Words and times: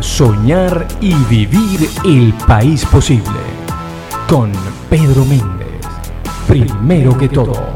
Soñar 0.00 0.86
y 1.00 1.14
vivir 1.24 1.88
el 2.04 2.34
país 2.46 2.84
posible. 2.84 3.40
Con 4.28 4.52
Pedro 4.90 5.24
Méndez. 5.24 5.80
Primero 6.46 7.16
que 7.16 7.30
todo. 7.30 7.72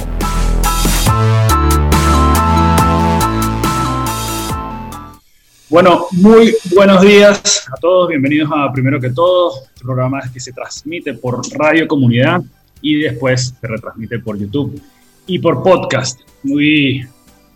Bueno, 5.70 6.08
muy 6.12 6.54
buenos 6.76 7.00
días 7.00 7.66
a 7.74 7.80
todos. 7.80 8.10
Bienvenidos 8.10 8.50
a 8.54 8.70
Primero 8.70 9.00
que 9.00 9.08
todo, 9.08 9.54
este 9.64 9.82
programa 9.82 10.20
que 10.30 10.40
se 10.40 10.52
transmite 10.52 11.14
por 11.14 11.40
Radio 11.52 11.88
Comunidad 11.88 12.42
y 12.82 12.96
después 12.96 13.54
se 13.58 13.66
retransmite 13.66 14.18
por 14.18 14.36
YouTube 14.36 14.78
y 15.26 15.38
por 15.38 15.62
podcast. 15.62 16.20
Muy, 16.42 17.08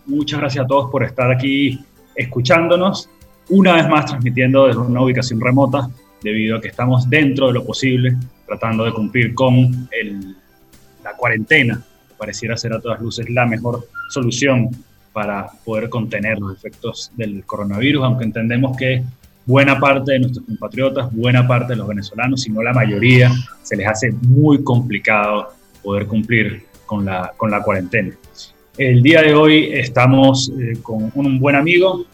muchas 0.06 0.40
gracias 0.40 0.64
a 0.64 0.66
todos 0.66 0.90
por 0.90 1.04
estar 1.04 1.30
aquí 1.30 1.78
escuchándonos. 2.16 3.10
Una 3.54 3.74
vez 3.74 3.86
más 3.86 4.06
transmitiendo 4.06 4.66
desde 4.66 4.80
una 4.80 5.02
ubicación 5.02 5.38
remota, 5.38 5.86
debido 6.22 6.56
a 6.56 6.60
que 6.62 6.68
estamos 6.68 7.10
dentro 7.10 7.48
de 7.48 7.52
lo 7.52 7.66
posible, 7.66 8.16
tratando 8.46 8.82
de 8.82 8.94
cumplir 8.94 9.34
con 9.34 9.90
la 11.04 11.12
cuarentena, 11.14 11.84
que 12.08 12.14
pareciera 12.14 12.56
ser 12.56 12.72
a 12.72 12.80
todas 12.80 13.02
luces 13.02 13.28
la 13.28 13.44
mejor 13.44 13.86
solución 14.08 14.70
para 15.12 15.48
poder 15.66 15.90
contener 15.90 16.38
los 16.38 16.56
efectos 16.56 17.12
del 17.14 17.44
coronavirus, 17.44 18.04
aunque 18.04 18.24
entendemos 18.24 18.74
que 18.74 19.02
buena 19.44 19.78
parte 19.78 20.12
de 20.12 20.20
nuestros 20.20 20.46
compatriotas, 20.46 21.14
buena 21.14 21.46
parte 21.46 21.74
de 21.74 21.76
los 21.76 21.86
venezolanos, 21.86 22.40
si 22.40 22.50
no 22.50 22.62
la 22.62 22.72
mayoría, 22.72 23.30
se 23.62 23.76
les 23.76 23.86
hace 23.86 24.12
muy 24.12 24.64
complicado 24.64 25.48
poder 25.82 26.06
cumplir 26.06 26.64
con 26.86 27.04
la, 27.04 27.34
con 27.36 27.50
la 27.50 27.62
cuarentena. 27.62 28.14
El 28.78 29.02
día 29.02 29.20
de 29.20 29.34
hoy 29.34 29.68
estamos 29.74 30.50
eh, 30.58 30.78
con 30.80 31.12
un 31.14 31.38
buen 31.38 31.54
amigo 31.54 32.06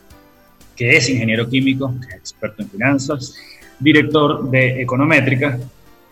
que 0.78 0.96
es 0.96 1.08
ingeniero 1.10 1.48
químico, 1.48 1.92
que 2.00 2.14
es 2.14 2.14
experto 2.14 2.62
en 2.62 2.70
finanzas, 2.70 3.34
director 3.80 4.48
de 4.48 4.80
Econométrica, 4.82 5.58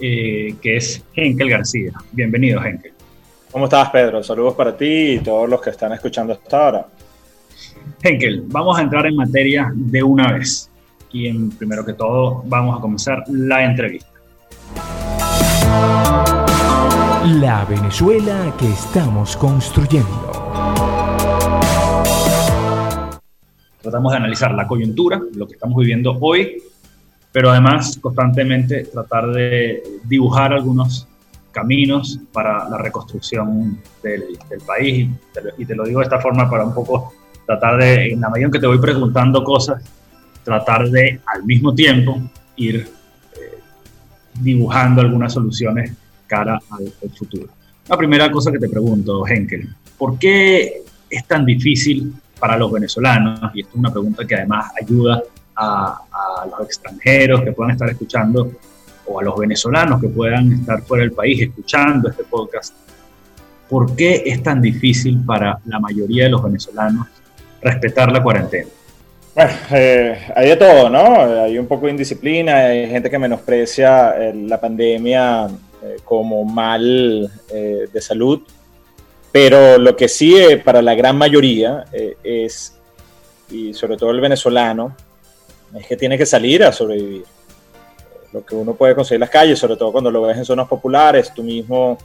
eh, 0.00 0.56
que 0.60 0.76
es 0.76 1.04
Henkel 1.14 1.50
García. 1.50 1.92
Bienvenido, 2.10 2.62
Henkel. 2.62 2.92
¿Cómo 3.52 3.66
estás, 3.66 3.88
Pedro? 3.90 4.24
Saludos 4.24 4.54
para 4.54 4.76
ti 4.76 5.12
y 5.12 5.18
todos 5.20 5.48
los 5.48 5.60
que 5.60 5.70
están 5.70 5.92
escuchando 5.92 6.32
hasta 6.32 6.64
ahora. 6.64 6.86
Henkel, 8.02 8.42
vamos 8.48 8.76
a 8.76 8.82
entrar 8.82 9.06
en 9.06 9.14
materia 9.14 9.70
de 9.72 10.02
una 10.02 10.32
vez. 10.32 10.68
Y 11.12 11.28
en, 11.28 11.50
primero 11.50 11.84
que 11.84 11.92
todo, 11.92 12.42
vamos 12.44 12.76
a 12.76 12.80
comenzar 12.80 13.22
la 13.28 13.64
entrevista. 13.64 14.10
La 17.40 17.64
Venezuela 17.64 18.52
que 18.58 18.68
estamos 18.68 19.36
construyendo. 19.36 20.25
Tratamos 23.86 24.10
de 24.10 24.18
analizar 24.18 24.52
la 24.52 24.66
coyuntura, 24.66 25.22
lo 25.36 25.46
que 25.46 25.54
estamos 25.54 25.78
viviendo 25.78 26.18
hoy, 26.20 26.60
pero 27.30 27.50
además 27.50 27.96
constantemente 28.02 28.82
tratar 28.82 29.30
de 29.30 29.80
dibujar 30.02 30.52
algunos 30.52 31.06
caminos 31.52 32.18
para 32.32 32.68
la 32.68 32.78
reconstrucción 32.78 33.78
del, 34.02 34.24
del 34.50 34.60
país. 34.66 35.06
Y 35.06 35.32
te, 35.32 35.40
lo, 35.40 35.50
y 35.56 35.64
te, 35.64 35.76
lo, 35.76 35.84
digo 35.84 36.00
de 36.00 36.04
esta 36.06 36.18
forma 36.18 36.50
para 36.50 36.64
un 36.64 36.74
poco 36.74 37.12
tratar 37.46 37.78
de, 37.78 38.08
en 38.08 38.20
la 38.20 38.28
medida 38.28 38.46
en 38.46 38.50
que 38.50 38.58
te 38.58 38.66
voy 38.66 38.80
preguntando 38.80 39.44
cosas, 39.44 39.80
tratar 40.42 40.88
de 40.90 41.20
al 41.24 41.44
mismo 41.44 41.72
tiempo 41.72 42.20
ir 42.56 42.88
eh, 43.36 43.58
dibujando 44.40 45.00
algunas 45.00 45.32
soluciones 45.32 45.92
cara 46.26 46.60
al, 46.70 46.92
al, 47.04 47.10
futuro. 47.10 47.46
La 47.88 47.96
primera 47.96 48.32
cosa 48.32 48.50
que 48.50 48.58
te 48.58 48.68
pregunto, 48.68 49.24
Henkel, 49.28 49.68
¿por 49.96 50.18
qué 50.18 50.82
es 51.08 51.24
tan 51.24 51.46
difícil 51.46 52.12
para 52.38 52.56
los 52.56 52.70
venezolanos? 52.72 53.40
Y 53.54 53.60
esto 53.60 53.72
es 53.72 53.78
una 53.78 53.90
pregunta 53.90 54.26
que 54.26 54.34
además 54.34 54.72
ayuda 54.80 55.22
a, 55.54 56.00
a 56.10 56.46
los 56.46 56.60
extranjeros 56.66 57.42
que 57.42 57.52
puedan 57.52 57.72
estar 57.72 57.88
escuchando 57.88 58.52
o 59.06 59.20
a 59.20 59.22
los 59.22 59.36
venezolanos 59.38 60.00
que 60.00 60.08
puedan 60.08 60.52
estar 60.52 60.82
fuera 60.82 61.02
del 61.02 61.12
país 61.12 61.40
escuchando 61.40 62.08
este 62.10 62.24
podcast, 62.24 62.74
¿por 63.68 63.94
qué 63.94 64.22
es 64.26 64.42
tan 64.42 64.60
difícil 64.60 65.24
para 65.24 65.58
la 65.64 65.78
mayoría 65.78 66.24
de 66.24 66.30
los 66.30 66.42
venezolanos 66.42 67.06
respetar 67.62 68.10
la 68.10 68.22
cuarentena? 68.22 68.68
Bueno, 69.34 69.50
eh, 69.70 70.18
hay 70.34 70.48
de 70.48 70.56
todo, 70.56 70.88
¿no? 70.88 71.42
Hay 71.42 71.58
un 71.58 71.66
poco 71.66 71.86
de 71.86 71.92
indisciplina, 71.92 72.56
hay 72.56 72.88
gente 72.88 73.10
que 73.10 73.18
menosprecia 73.18 74.16
eh, 74.16 74.34
la 74.34 74.58
pandemia 74.58 75.46
eh, 75.82 75.96
como 76.04 76.44
mal 76.44 77.30
eh, 77.52 77.86
de 77.92 78.00
salud, 78.00 78.40
pero 79.36 79.76
lo 79.76 79.94
que 79.94 80.08
sí 80.08 80.34
eh, 80.34 80.56
para 80.56 80.80
la 80.80 80.94
gran 80.94 81.18
mayoría 81.18 81.84
es, 82.24 82.78
y 83.50 83.74
sobre 83.74 83.98
todo 83.98 84.10
el 84.10 84.22
venezolano, 84.22 84.96
es 85.78 85.86
que 85.86 85.94
tiene 85.94 86.16
que 86.16 86.24
salir 86.24 86.64
a 86.64 86.72
sobrevivir. 86.72 87.24
Lo 88.32 88.46
que 88.46 88.54
uno 88.54 88.72
puede 88.72 88.94
conseguir 88.94 89.16
en 89.16 89.20
las 89.20 89.28
calles, 89.28 89.58
sobre 89.58 89.76
todo 89.76 89.92
cuando 89.92 90.10
lo 90.10 90.22
ves 90.22 90.38
en 90.38 90.46
zonas 90.46 90.66
populares, 90.66 91.34
tú 91.34 91.42
mismo 91.42 91.98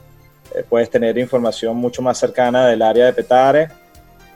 eh, 0.54 0.66
puedes 0.68 0.90
tener 0.90 1.18
información 1.18 1.78
mucho 1.78 2.02
más 2.02 2.18
cercana 2.18 2.68
del 2.68 2.82
área 2.82 3.06
de 3.06 3.14
Petare 3.14 3.70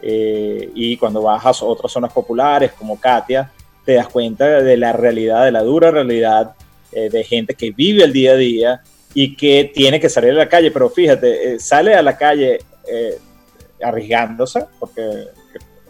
eh, 0.01 0.69
y 0.73 0.95
cuando 0.95 1.21
bajas 1.21 1.61
a 1.61 1.65
otras 1.65 1.91
zonas 1.91 2.13
populares 2.13 2.71
como 2.71 2.97
Katia, 2.97 3.51
te 3.83 3.95
das 3.95 4.07
cuenta 4.07 4.61
de 4.61 4.77
la 4.77 4.93
realidad, 4.93 5.43
de 5.43 5.51
la 5.51 5.63
dura 5.63 5.91
realidad 5.91 6.55
eh, 6.93 7.09
de 7.09 7.25
gente 7.25 7.55
que 7.55 7.71
vive 7.71 8.05
el 8.05 8.13
día 8.13 8.31
a 8.31 8.35
día 8.37 8.81
y 9.13 9.35
que 9.35 9.69
tiene 9.73 9.99
que 9.99 10.07
salir 10.07 10.31
a 10.31 10.35
la 10.35 10.47
calle, 10.47 10.71
pero 10.71 10.89
fíjate, 10.89 11.55
eh, 11.55 11.59
sale 11.59 11.93
a 11.93 12.01
la 12.01 12.17
calle 12.17 12.59
arriesgándose, 13.81 14.65
porque 14.79 15.01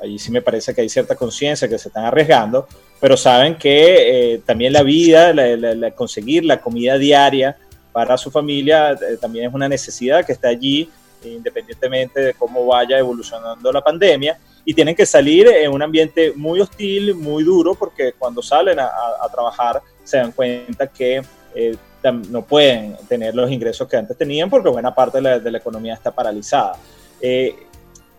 allí 0.02 0.20
sí 0.20 0.32
me 0.32 0.42
parece 0.42 0.74
que 0.74 0.82
hay 0.82 0.90
cierta 0.90 1.16
conciencia 1.16 1.68
que 1.68 1.78
se 1.78 1.90
están 1.90 2.06
arriesgando, 2.06 2.68
pero 3.00 3.18
saben 3.18 3.56
que 3.58 4.34
eh, 4.34 4.42
también 4.46 4.74
la 4.74 4.84
vida, 4.84 5.34
la, 5.34 5.56
la, 5.56 5.76
la 5.76 5.92
conseguir 5.92 6.46
la 6.46 6.60
comida 6.60 6.98
diaria 6.98 7.58
para 7.92 8.18
su 8.18 8.32
familia 8.32 8.92
eh, 8.92 9.18
también 9.20 9.48
es 9.48 9.54
una 9.54 9.70
necesidad 9.70 10.26
que 10.26 10.34
está 10.34 10.50
allí, 10.50 10.90
independientemente 11.24 12.20
de 12.20 12.34
cómo 12.34 12.66
vaya 12.66 12.98
evolucionando 12.98 13.72
la 13.72 13.82
pandemia, 13.82 14.38
y 14.66 14.74
tienen 14.74 14.96
que 14.96 15.06
salir 15.06 15.48
en 15.48 15.72
un 15.72 15.82
ambiente 15.82 16.34
muy 16.36 16.60
hostil, 16.60 17.16
muy 17.16 17.44
duro, 17.44 17.76
porque 17.76 18.14
cuando 18.18 18.42
salen 18.42 18.80
a, 18.80 18.90
a 19.22 19.30
trabajar 19.32 19.82
se 20.04 20.18
dan 20.18 20.32
cuenta 20.32 20.88
que 20.88 21.22
eh, 21.54 21.76
no 22.12 22.44
pueden 22.44 22.98
tener 23.08 23.36
los 23.36 23.50
ingresos 23.52 23.88
que 23.88 23.98
antes 23.98 24.18
tenían 24.18 24.50
porque 24.50 24.70
buena 24.70 24.94
parte 24.94 25.18
de 25.18 25.22
la, 25.22 25.40
de 25.40 25.52
la 25.52 25.58
economía 25.58 25.94
está 25.94 26.12
paralizada. 26.12 26.78
Eh, 27.22 27.56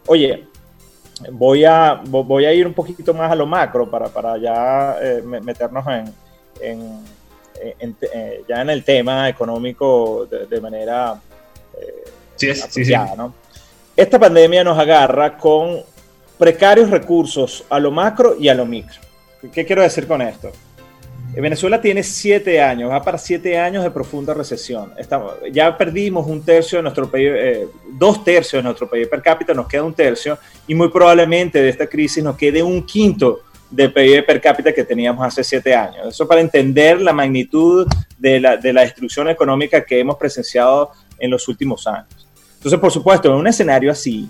oye, 0.07 0.45
voy 1.33 1.65
a, 1.65 2.01
voy 2.05 2.45
a 2.45 2.53
ir 2.53 2.67
un 2.67 2.75
poquito 2.75 3.15
más 3.15 3.31
a 3.31 3.35
lo 3.35 3.47
macro 3.47 3.91
para, 3.91 4.09
para 4.09 4.37
ya 4.39 4.97
eh, 5.01 5.23
meternos 5.23 5.85
en, 5.87 6.15
en, 6.61 7.05
en, 7.79 7.97
eh, 8.13 8.45
ya 8.49 8.63
en 8.63 8.71
el 8.71 8.85
tema 8.85 9.29
económico 9.29 10.27
de, 10.27 10.47
de 10.47 10.61
manera 10.61 11.21
eh, 11.81 12.05
sí, 12.37 12.55
sí, 12.55 12.85
sí. 12.85 12.95
¿no? 13.17 13.35
Esta 13.97 14.19
pandemia 14.19 14.63
nos 14.63 14.79
agarra 14.79 15.37
con 15.39 15.81
precarios 16.39 16.91
recursos 16.91 17.65
a 17.71 17.79
lo 17.79 17.91
macro 17.91 18.37
y 18.39 18.49
a 18.49 18.55
lo 18.55 18.67
micro. 18.67 19.01
¿Qué 19.53 19.65
quiero 19.65 19.83
decir 19.83 20.07
con 20.07 20.21
esto? 20.21 20.51
Venezuela 21.43 21.81
tiene 21.81 22.03
siete 22.03 22.63
años, 22.63 22.91
va 22.91 23.03
para 23.03 23.19
siete 23.19 23.59
años 23.59 23.85
de 23.85 23.91
profunda 23.91 24.33
recesión. 24.33 24.93
Estamos, 24.97 25.35
ya 25.53 25.77
perdimos 25.77 26.27
un 26.27 26.43
tercio 26.43 26.79
de 26.79 26.83
nuestro 26.83 27.11
PIB, 27.11 27.35
eh, 27.37 27.69
dos 27.93 28.25
tercios 28.25 28.61
de 28.61 28.63
nuestro 28.63 28.89
PIB 28.89 29.09
per 29.11 29.21
cápita, 29.21 29.53
nos 29.53 29.69
queda 29.69 29.83
un 29.83 29.93
tercio, 29.93 30.39
y 30.67 30.75
muy 30.75 30.89
probablemente 30.89 31.61
de 31.61 31.69
esta 31.69 31.87
crisis 31.87 32.25
nos 32.25 32.37
quede 32.37 32.63
un 32.63 32.87
quinto 32.87 33.41
del 33.71 33.93
PIB 33.93 34.25
per 34.25 34.41
cápita 34.41 34.73
que 34.73 34.85
teníamos 34.85 35.27
hace 35.27 35.45
siete 35.45 35.75
años. 35.75 36.07
Eso 36.09 36.27
para 36.27 36.41
entender 36.41 37.01
la 37.03 37.13
magnitud 37.13 37.87
de 38.17 38.41
la, 38.41 38.57
de 38.57 38.73
la 38.73 38.83
destrucción 38.83 39.29
económica 39.29 39.85
que 39.85 39.99
hemos 40.01 40.17
presenciado 40.17 40.93
en 41.19 41.31
los 41.31 41.47
últimos 41.49 41.87
años. 41.87 42.27
Entonces, 42.57 42.81
por 42.81 42.91
supuesto, 42.91 43.29
en 43.29 43.35
un 43.35 43.47
escenario 43.47 43.93
así, 43.93 44.29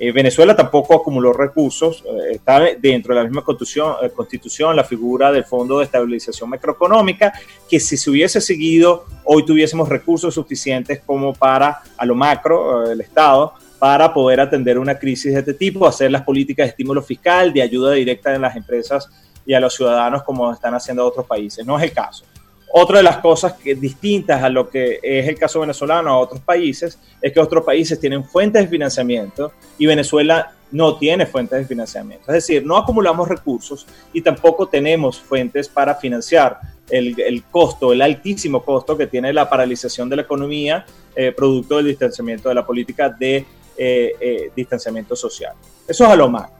eh, 0.00 0.12
Venezuela 0.12 0.54
tampoco 0.54 0.94
acumuló 0.94 1.32
recursos, 1.32 2.04
eh, 2.06 2.34
está 2.34 2.60
dentro 2.78 3.14
de 3.14 3.20
la 3.20 3.24
misma 3.24 3.42
constitución, 3.42 3.96
eh, 4.02 4.10
constitución, 4.10 4.76
la 4.76 4.84
figura 4.84 5.32
del 5.32 5.44
Fondo 5.44 5.78
de 5.78 5.84
Estabilización 5.84 6.50
Macroeconómica, 6.50 7.32
que 7.68 7.80
si 7.80 7.96
se 7.96 8.10
hubiese 8.10 8.40
seguido, 8.40 9.06
hoy 9.24 9.44
tuviésemos 9.44 9.88
recursos 9.88 10.34
suficientes 10.34 11.00
como 11.04 11.34
para, 11.34 11.80
a 11.96 12.06
lo 12.06 12.14
macro, 12.14 12.90
el 12.90 13.00
Estado, 13.00 13.54
para 13.78 14.12
poder 14.12 14.40
atender 14.40 14.78
una 14.78 14.98
crisis 14.98 15.32
de 15.32 15.40
este 15.40 15.54
tipo, 15.54 15.86
hacer 15.86 16.10
las 16.10 16.22
políticas 16.22 16.66
de 16.66 16.70
estímulo 16.70 17.02
fiscal, 17.02 17.52
de 17.52 17.62
ayuda 17.62 17.92
directa 17.92 18.34
en 18.34 18.42
las 18.42 18.56
empresas 18.56 19.08
y 19.46 19.54
a 19.54 19.60
los 19.60 19.74
ciudadanos 19.74 20.22
como 20.22 20.52
están 20.52 20.74
haciendo 20.74 21.06
otros 21.06 21.26
países. 21.26 21.64
No 21.64 21.76
es 21.78 21.84
el 21.84 21.92
caso. 21.92 22.24
Otra 22.72 22.98
de 22.98 23.02
las 23.02 23.18
cosas 23.18 23.54
que 23.54 23.74
distintas 23.74 24.42
a 24.42 24.48
lo 24.48 24.68
que 24.68 25.00
es 25.02 25.26
el 25.26 25.38
caso 25.38 25.60
venezolano 25.60 26.10
a 26.10 26.18
otros 26.18 26.40
países 26.40 26.98
es 27.20 27.32
que 27.32 27.40
otros 27.40 27.64
países 27.64 27.98
tienen 27.98 28.24
fuentes 28.24 28.62
de 28.62 28.68
financiamiento 28.68 29.52
y 29.78 29.86
Venezuela 29.86 30.52
no 30.70 30.96
tiene 30.98 31.24
fuentes 31.24 31.58
de 31.58 31.64
financiamiento. 31.64 32.24
Es 32.28 32.34
decir, 32.34 32.64
no 32.64 32.76
acumulamos 32.76 33.26
recursos 33.26 33.86
y 34.12 34.20
tampoco 34.20 34.68
tenemos 34.68 35.18
fuentes 35.18 35.68
para 35.68 35.94
financiar 35.94 36.60
el, 36.90 37.18
el 37.20 37.42
costo, 37.44 37.92
el 37.92 38.02
altísimo 38.02 38.62
costo 38.62 38.96
que 38.96 39.06
tiene 39.06 39.32
la 39.32 39.48
paralización 39.48 40.08
de 40.08 40.16
la 40.16 40.22
economía 40.22 40.84
eh, 41.16 41.32
producto 41.32 41.78
del 41.78 41.86
distanciamiento 41.86 42.48
de 42.48 42.54
la 42.54 42.66
política 42.66 43.08
de 43.08 43.44
eh, 43.76 44.14
eh, 44.20 44.50
distanciamiento 44.54 45.16
social. 45.16 45.54
Eso 45.86 46.04
es 46.04 46.10
a 46.10 46.16
lo 46.16 46.28
más. 46.28 46.50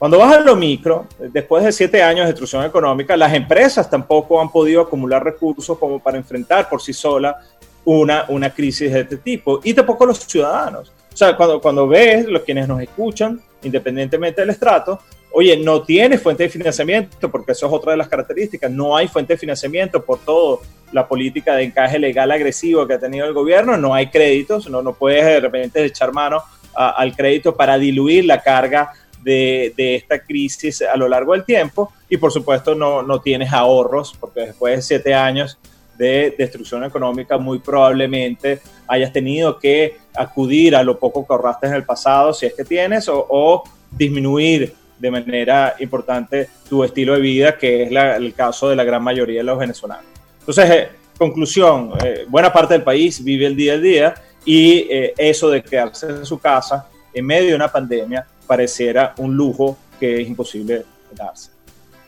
Cuando 0.00 0.16
vas 0.16 0.34
a 0.34 0.40
lo 0.40 0.56
micro, 0.56 1.06
después 1.18 1.62
de 1.62 1.72
siete 1.72 2.02
años 2.02 2.24
de 2.24 2.28
destrucción 2.28 2.64
económica, 2.64 3.18
las 3.18 3.34
empresas 3.34 3.90
tampoco 3.90 4.40
han 4.40 4.50
podido 4.50 4.80
acumular 4.80 5.22
recursos 5.22 5.76
como 5.76 5.98
para 5.98 6.16
enfrentar 6.16 6.70
por 6.70 6.80
sí 6.80 6.94
sola 6.94 7.36
una, 7.84 8.24
una 8.28 8.48
crisis 8.48 8.90
de 8.90 9.00
este 9.00 9.18
tipo, 9.18 9.60
y 9.62 9.74
tampoco 9.74 10.06
los 10.06 10.20
ciudadanos. 10.20 10.90
O 11.12 11.16
sea, 11.18 11.36
cuando, 11.36 11.60
cuando 11.60 11.86
ves, 11.86 12.24
los 12.24 12.44
quienes 12.44 12.66
nos 12.66 12.80
escuchan, 12.80 13.42
independientemente 13.62 14.40
del 14.40 14.48
estrato, 14.48 15.00
oye, 15.32 15.54
no 15.58 15.82
tiene 15.82 16.16
fuente 16.16 16.44
de 16.44 16.48
financiamiento, 16.48 17.30
porque 17.30 17.52
eso 17.52 17.66
es 17.66 17.72
otra 17.74 17.92
de 17.92 17.98
las 17.98 18.08
características, 18.08 18.70
no 18.70 18.96
hay 18.96 19.06
fuente 19.06 19.34
de 19.34 19.38
financiamiento 19.38 20.02
por 20.02 20.20
todo 20.20 20.62
la 20.92 21.06
política 21.06 21.54
de 21.56 21.64
encaje 21.64 21.98
legal 21.98 22.30
agresivo 22.30 22.86
que 22.86 22.94
ha 22.94 22.98
tenido 22.98 23.26
el 23.26 23.34
gobierno, 23.34 23.76
no 23.76 23.92
hay 23.92 24.06
créditos, 24.06 24.66
no, 24.70 24.80
no 24.80 24.94
puedes 24.94 25.26
de 25.26 25.40
repente 25.40 25.84
echar 25.84 26.10
mano 26.10 26.42
al 26.72 27.14
crédito 27.14 27.54
para 27.54 27.76
diluir 27.76 28.24
la 28.24 28.40
carga 28.40 28.92
de, 29.22 29.72
esta 29.76 30.18
crisis 30.20 30.82
a 30.82 30.96
lo 30.96 31.08
largo 31.08 31.32
del 31.32 31.44
tiempo 31.44 31.92
y 32.08 32.16
por 32.16 32.32
supuesto 32.32 32.74
no, 32.74 33.02
no 33.02 33.20
tienes 33.20 33.52
ahorros, 33.52 34.16
porque 34.18 34.40
después 34.40 34.76
de 34.76 34.82
siete 34.82 35.14
años 35.14 35.58
de 35.96 36.34
destrucción 36.36 36.84
económica 36.84 37.36
muy 37.36 37.58
probablemente 37.58 38.60
hayas 38.86 39.12
tenido 39.12 39.58
que 39.58 39.98
acudir 40.16 40.74
a 40.74 40.82
lo 40.82 40.98
poco 40.98 41.26
que 41.26 41.32
ahorraste 41.32 41.66
en 41.66 41.74
el 41.74 41.84
pasado, 41.84 42.32
si 42.32 42.46
es 42.46 42.54
que 42.54 42.64
tienes, 42.64 43.08
o, 43.08 43.26
o 43.28 43.64
disminuir 43.90 44.74
de 45.00 45.10
manera 45.10 45.74
importante 45.80 46.48
tu 46.68 46.84
estilo 46.84 47.14
de 47.14 47.20
vida, 47.20 47.56
que 47.56 47.84
es 47.84 47.90
el 47.90 48.34
caso 48.34 48.68
de 48.68 48.76
la 48.76 48.84
gran 48.84 49.02
mayoría 49.02 49.40
de 49.40 49.44
los 49.44 49.58
venezolanos. 49.58 50.04
Entonces, 50.40 50.70
eh, 50.70 50.88
conclusión, 51.16 51.92
eh, 52.04 52.24
buena 52.28 52.52
parte 52.52 52.74
del 52.74 52.82
país 52.82 53.22
vive 53.24 53.46
el 53.46 53.56
día 53.56 53.74
a 53.74 53.78
día 53.78 54.14
y 54.44 54.86
eh, 54.90 55.14
eso 55.16 55.50
de 55.50 55.62
quedarse 55.62 56.06
en 56.06 56.26
su 56.26 56.38
casa 56.38 56.88
en 57.12 57.26
medio 57.26 57.50
de 57.50 57.54
una 57.54 57.68
pandemia 57.68 58.26
pareciera 58.50 59.14
un 59.18 59.36
lujo 59.36 59.78
que 60.00 60.22
es 60.22 60.26
imposible 60.26 60.82
darse. 61.14 61.52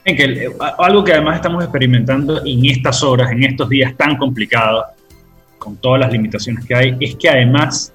Que, 0.03 0.51
algo 0.77 1.01
que 1.01 1.13
además 1.13 1.37
estamos 1.37 1.63
experimentando 1.63 2.45
en 2.45 2.65
estas 2.65 3.01
horas, 3.01 3.31
en 3.31 3.45
estos 3.45 3.69
días 3.69 3.95
tan 3.95 4.17
complicados, 4.17 4.83
con 5.57 5.77
todas 5.77 6.01
las 6.01 6.11
limitaciones 6.11 6.65
que 6.65 6.75
hay, 6.75 6.97
es 6.99 7.15
que 7.15 7.29
además 7.29 7.93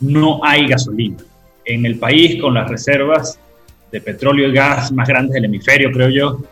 no 0.00 0.42
hay 0.42 0.66
gasolina. 0.66 1.18
En 1.66 1.84
el 1.84 1.98
país, 1.98 2.40
con 2.40 2.54
las 2.54 2.70
reservas 2.70 3.38
de 3.92 4.00
petróleo 4.00 4.48
y 4.48 4.52
gas 4.54 4.90
más 4.92 5.06
grandes 5.06 5.34
del 5.34 5.44
hemisferio, 5.44 5.92
creo 5.92 6.08
yo, 6.08 6.42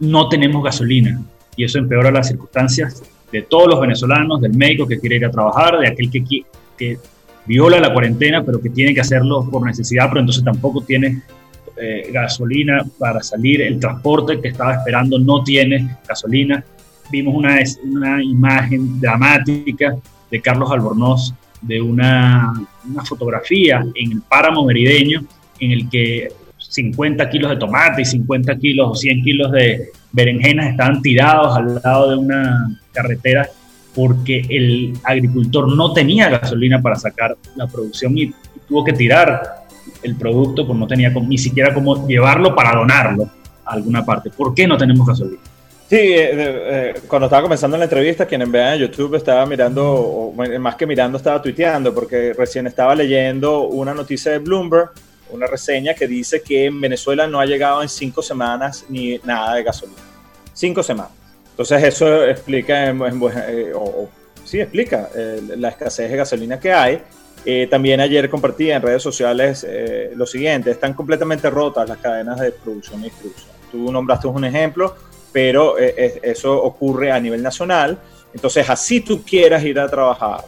no 0.00 0.28
tenemos 0.28 0.62
gasolina. 0.62 1.18
Y 1.56 1.64
eso 1.64 1.78
empeora 1.78 2.10
las 2.10 2.28
circunstancias 2.28 3.02
de 3.32 3.40
todos 3.40 3.68
los 3.68 3.80
venezolanos, 3.80 4.38
del 4.42 4.52
médico 4.52 4.86
que 4.86 5.00
quiere 5.00 5.16
ir 5.16 5.24
a 5.24 5.30
trabajar, 5.30 5.78
de 5.78 5.88
aquel 5.88 6.10
que, 6.10 6.44
que 6.76 6.98
viola 7.46 7.80
la 7.80 7.92
cuarentena, 7.92 8.42
pero 8.44 8.60
que 8.60 8.70
tiene 8.70 8.94
que 8.94 9.00
hacerlo 9.00 9.48
por 9.50 9.66
necesidad, 9.66 10.08
pero 10.08 10.20
entonces 10.20 10.44
tampoco 10.44 10.82
tiene 10.82 11.22
eh, 11.76 12.10
gasolina 12.12 12.84
para 12.98 13.20
salir, 13.22 13.60
el 13.62 13.78
transporte 13.78 14.40
que 14.40 14.48
estaba 14.48 14.74
esperando 14.74 15.18
no 15.18 15.42
tiene 15.42 15.96
gasolina. 16.08 16.64
Vimos 17.10 17.34
una, 17.34 17.58
una 17.84 18.22
imagen 18.22 19.00
dramática 19.00 19.96
de 20.30 20.40
Carlos 20.40 20.70
Albornoz 20.70 21.34
de 21.60 21.80
una, 21.80 22.52
una 22.88 23.04
fotografía 23.04 23.84
en 23.94 24.12
el 24.12 24.22
páramo 24.22 24.64
merideño 24.64 25.24
en 25.60 25.70
el 25.72 25.88
que 25.88 26.28
50 26.58 27.28
kilos 27.30 27.50
de 27.50 27.56
tomate 27.56 28.02
y 28.02 28.04
50 28.04 28.56
kilos 28.58 28.90
o 28.90 28.94
100 28.94 29.22
kilos 29.22 29.52
de 29.52 29.90
berenjenas 30.12 30.70
estaban 30.70 31.02
tirados 31.02 31.56
al 31.56 31.80
lado 31.82 32.10
de 32.10 32.16
una 32.16 32.80
carretera 32.92 33.48
porque 33.94 34.44
el 34.48 34.94
agricultor 35.04 35.74
no 35.74 35.92
tenía 35.92 36.28
gasolina 36.28 36.80
para 36.80 36.96
sacar 36.96 37.36
la 37.56 37.66
producción 37.66 38.16
y 38.18 38.34
tuvo 38.66 38.84
que 38.84 38.92
tirar 38.92 39.64
el 40.02 40.16
producto 40.16 40.66
porque 40.66 40.80
no 40.80 40.86
tenía 40.86 41.10
ni 41.10 41.38
siquiera 41.38 41.72
cómo 41.72 42.06
llevarlo 42.06 42.54
para 42.54 42.76
donarlo 42.76 43.30
a 43.64 43.72
alguna 43.72 44.04
parte. 44.04 44.30
¿Por 44.30 44.54
qué 44.54 44.66
no 44.66 44.76
tenemos 44.76 45.06
gasolina? 45.06 45.40
Sí, 45.88 45.96
eh, 45.96 46.28
eh, 46.32 46.94
cuando 47.06 47.26
estaba 47.26 47.42
comenzando 47.42 47.76
la 47.76 47.84
entrevista, 47.84 48.26
quienes 48.26 48.50
vean 48.50 48.74
en 48.74 48.80
YouTube 48.80 49.14
estaba 49.16 49.44
mirando, 49.46 49.84
o 49.84 50.34
más 50.58 50.76
que 50.76 50.86
mirando, 50.86 51.18
estaba 51.18 51.40
tuiteando, 51.40 51.94
porque 51.94 52.32
recién 52.32 52.66
estaba 52.66 52.94
leyendo 52.94 53.68
una 53.68 53.92
noticia 53.94 54.32
de 54.32 54.38
Bloomberg 54.38 54.90
una 55.30 55.46
reseña 55.46 55.94
que 55.94 56.06
dice 56.06 56.42
que 56.42 56.66
en 56.66 56.80
Venezuela 56.80 57.26
no 57.26 57.40
ha 57.40 57.46
llegado 57.46 57.82
en 57.82 57.88
cinco 57.88 58.22
semanas 58.22 58.84
ni 58.88 59.18
nada 59.24 59.54
de 59.54 59.62
gasolina. 59.62 60.00
Cinco 60.52 60.82
semanas. 60.82 61.12
Entonces 61.54 61.84
eso 61.84 62.24
explica, 62.24 62.90
eh, 62.90 63.72
o, 63.76 64.08
sí 64.44 64.58
explica 64.58 65.08
eh, 65.14 65.40
la 65.56 65.68
escasez 65.68 66.10
de 66.10 66.16
gasolina 66.16 66.58
que 66.58 66.72
hay. 66.72 67.00
Eh, 67.44 67.68
también 67.70 68.00
ayer 68.00 68.28
compartí 68.28 68.72
en 68.72 68.82
redes 68.82 69.04
sociales 69.04 69.64
lo 70.16 70.26
siguiente, 70.26 70.72
están 70.72 70.94
completamente 70.94 71.48
rotas 71.50 71.88
las 71.88 71.98
cadenas 71.98 72.40
de 72.40 72.50
producción 72.50 73.02
y 73.02 73.04
distribución. 73.04 73.50
Tú 73.70 73.92
nombraste 73.92 74.26
un 74.26 74.44
ejemplo, 74.44 74.96
pero 75.30 75.78
eso 75.78 76.60
ocurre 76.60 77.12
a 77.12 77.20
nivel 77.20 77.40
nacional. 77.42 77.98
Entonces, 78.32 78.68
así 78.68 79.00
tú 79.00 79.22
quieras 79.22 79.62
ir 79.62 79.78
a 79.78 79.86
trabajar, 79.88 80.40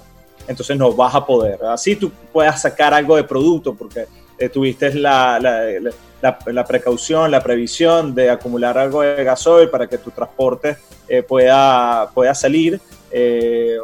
entonces 0.48 0.76
no 0.76 0.92
vas 0.92 1.14
a 1.14 1.24
poder. 1.24 1.62
Así 1.66 1.94
tú 1.94 2.10
puedas 2.32 2.60
sacar 2.62 2.92
algo 2.94 3.14
de 3.14 3.22
producto, 3.22 3.74
porque 3.74 4.06
eh, 4.38 4.48
tuviste 4.48 4.92
la, 4.94 5.38
la, 5.40 6.64
precaución, 6.66 7.30
la 7.30 7.42
previsión 7.42 8.14
de 8.14 8.30
acumular 8.30 8.76
algo 8.76 9.02
de 9.02 9.24
gasoil 9.24 9.70
para 9.70 9.86
que 9.86 9.98
tu 9.98 10.10
transporte 10.10 10.76
eh, 11.08 11.22
pueda, 11.22 12.10
pueda 12.12 12.34
salir, 12.34 12.80
eh, 13.10 13.76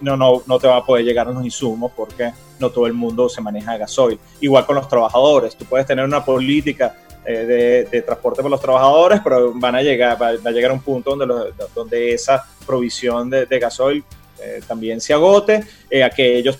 no, 0.00 0.16
no, 0.16 0.42
no 0.46 0.58
te 0.58 0.68
va 0.68 0.76
a 0.76 0.84
poder 0.84 1.04
llegar 1.04 1.26
los 1.28 1.44
insumos 1.44 1.92
porque 1.96 2.32
no 2.58 2.70
todo 2.70 2.86
el 2.86 2.92
mundo 2.92 3.28
se 3.28 3.40
maneja 3.40 3.76
gasoil. 3.78 4.18
Igual 4.40 4.66
con 4.66 4.76
los 4.76 4.88
trabajadores, 4.88 5.56
tú 5.56 5.64
puedes 5.64 5.86
tener 5.86 6.04
una 6.04 6.24
política 6.24 6.96
de, 7.24 7.88
de, 7.90 8.02
transporte 8.02 8.42
para 8.42 8.50
los 8.50 8.60
trabajadores, 8.60 9.20
pero 9.24 9.54
van 9.54 9.74
a 9.76 9.80
llegar, 9.80 10.20
va, 10.20 10.28
a 10.28 10.50
llegar 10.50 10.70
a 10.70 10.74
un 10.74 10.82
punto 10.82 11.16
donde, 11.16 11.54
donde 11.74 12.12
esa 12.12 12.44
provisión 12.66 13.30
de 13.30 13.58
gasoil 13.58 14.04
eh, 14.40 14.60
también 14.66 15.00
se 15.00 15.12
agote, 15.12 15.64
eh, 15.88 16.02
aquellos, 16.02 16.56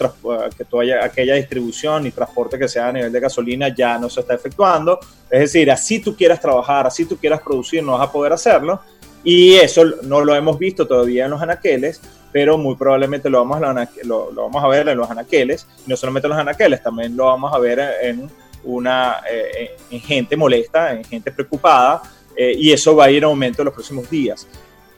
que 0.56 0.64
toda, 0.64 1.04
aquella 1.04 1.34
distribución 1.34 2.06
y 2.06 2.12
transporte 2.12 2.58
que 2.58 2.68
sea 2.68 2.88
a 2.88 2.92
nivel 2.92 3.10
de 3.10 3.20
gasolina 3.20 3.74
ya 3.74 3.98
no 3.98 4.08
se 4.08 4.20
está 4.20 4.34
efectuando. 4.34 5.00
Es 5.30 5.40
decir, 5.40 5.70
así 5.70 5.98
tú 6.00 6.16
quieras 6.16 6.40
trabajar, 6.40 6.86
así 6.86 7.04
tú 7.04 7.16
quieras 7.16 7.40
producir, 7.40 7.82
no 7.82 7.92
vas 7.92 8.08
a 8.08 8.12
poder 8.12 8.32
hacerlo. 8.32 8.80
Y 9.24 9.54
eso 9.54 9.84
no 10.02 10.22
lo 10.22 10.34
hemos 10.34 10.58
visto 10.58 10.86
todavía 10.86 11.24
en 11.24 11.32
los 11.32 11.42
anaqueles, 11.42 12.00
pero 12.30 12.58
muy 12.58 12.76
probablemente 12.76 13.28
lo 13.28 13.44
vamos 13.44 13.62
a, 13.62 13.88
lo, 14.04 14.32
vamos 14.32 14.62
a 14.62 14.68
ver 14.68 14.88
en 14.88 14.98
los 14.98 15.10
anaqueles. 15.10 15.66
Y 15.86 15.90
no 15.90 15.96
solamente 15.96 16.26
en 16.26 16.30
los 16.30 16.40
anaqueles, 16.40 16.82
también 16.82 17.16
lo 17.16 17.26
vamos 17.26 17.52
a 17.52 17.58
ver 17.58 17.80
en, 18.02 18.30
una, 18.62 19.22
eh, 19.30 19.76
en 19.90 20.00
gente 20.00 20.36
molesta, 20.36 20.92
en 20.92 21.04
gente 21.04 21.32
preocupada. 21.32 22.02
y 22.36 22.72
eso 22.72 22.96
va 22.96 23.04
a 23.04 23.10
ir 23.10 23.18
en 23.18 23.24
aumento 23.24 23.62
en 23.62 23.66
los 23.66 23.74
próximos 23.74 24.08
días. 24.10 24.46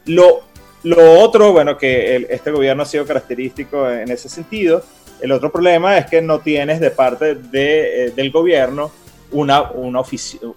Lo 0.07 0.45
lo 0.87 1.21
otro, 1.21 1.51
bueno, 1.51 1.77
que 1.77 2.29
este 2.31 2.53
gobierno 2.53 2.85
ha 2.85 2.87
sido 2.87 3.05
característico 3.05 3.91
en 3.91 4.09
ese 4.09 4.29
sentido. 4.29 4.85
El 5.21 5.33
otro 5.33 5.51
problema 5.51 5.99
es 5.99 6.07
que 6.07 6.23
no 6.23 6.39
tienes 6.39 6.79
de 6.79 6.93
parte 6.93 7.35
de, 7.35 8.07
eh, 8.07 8.11
del 8.13 8.31
gobierno 8.31 8.93
una, 9.33 9.73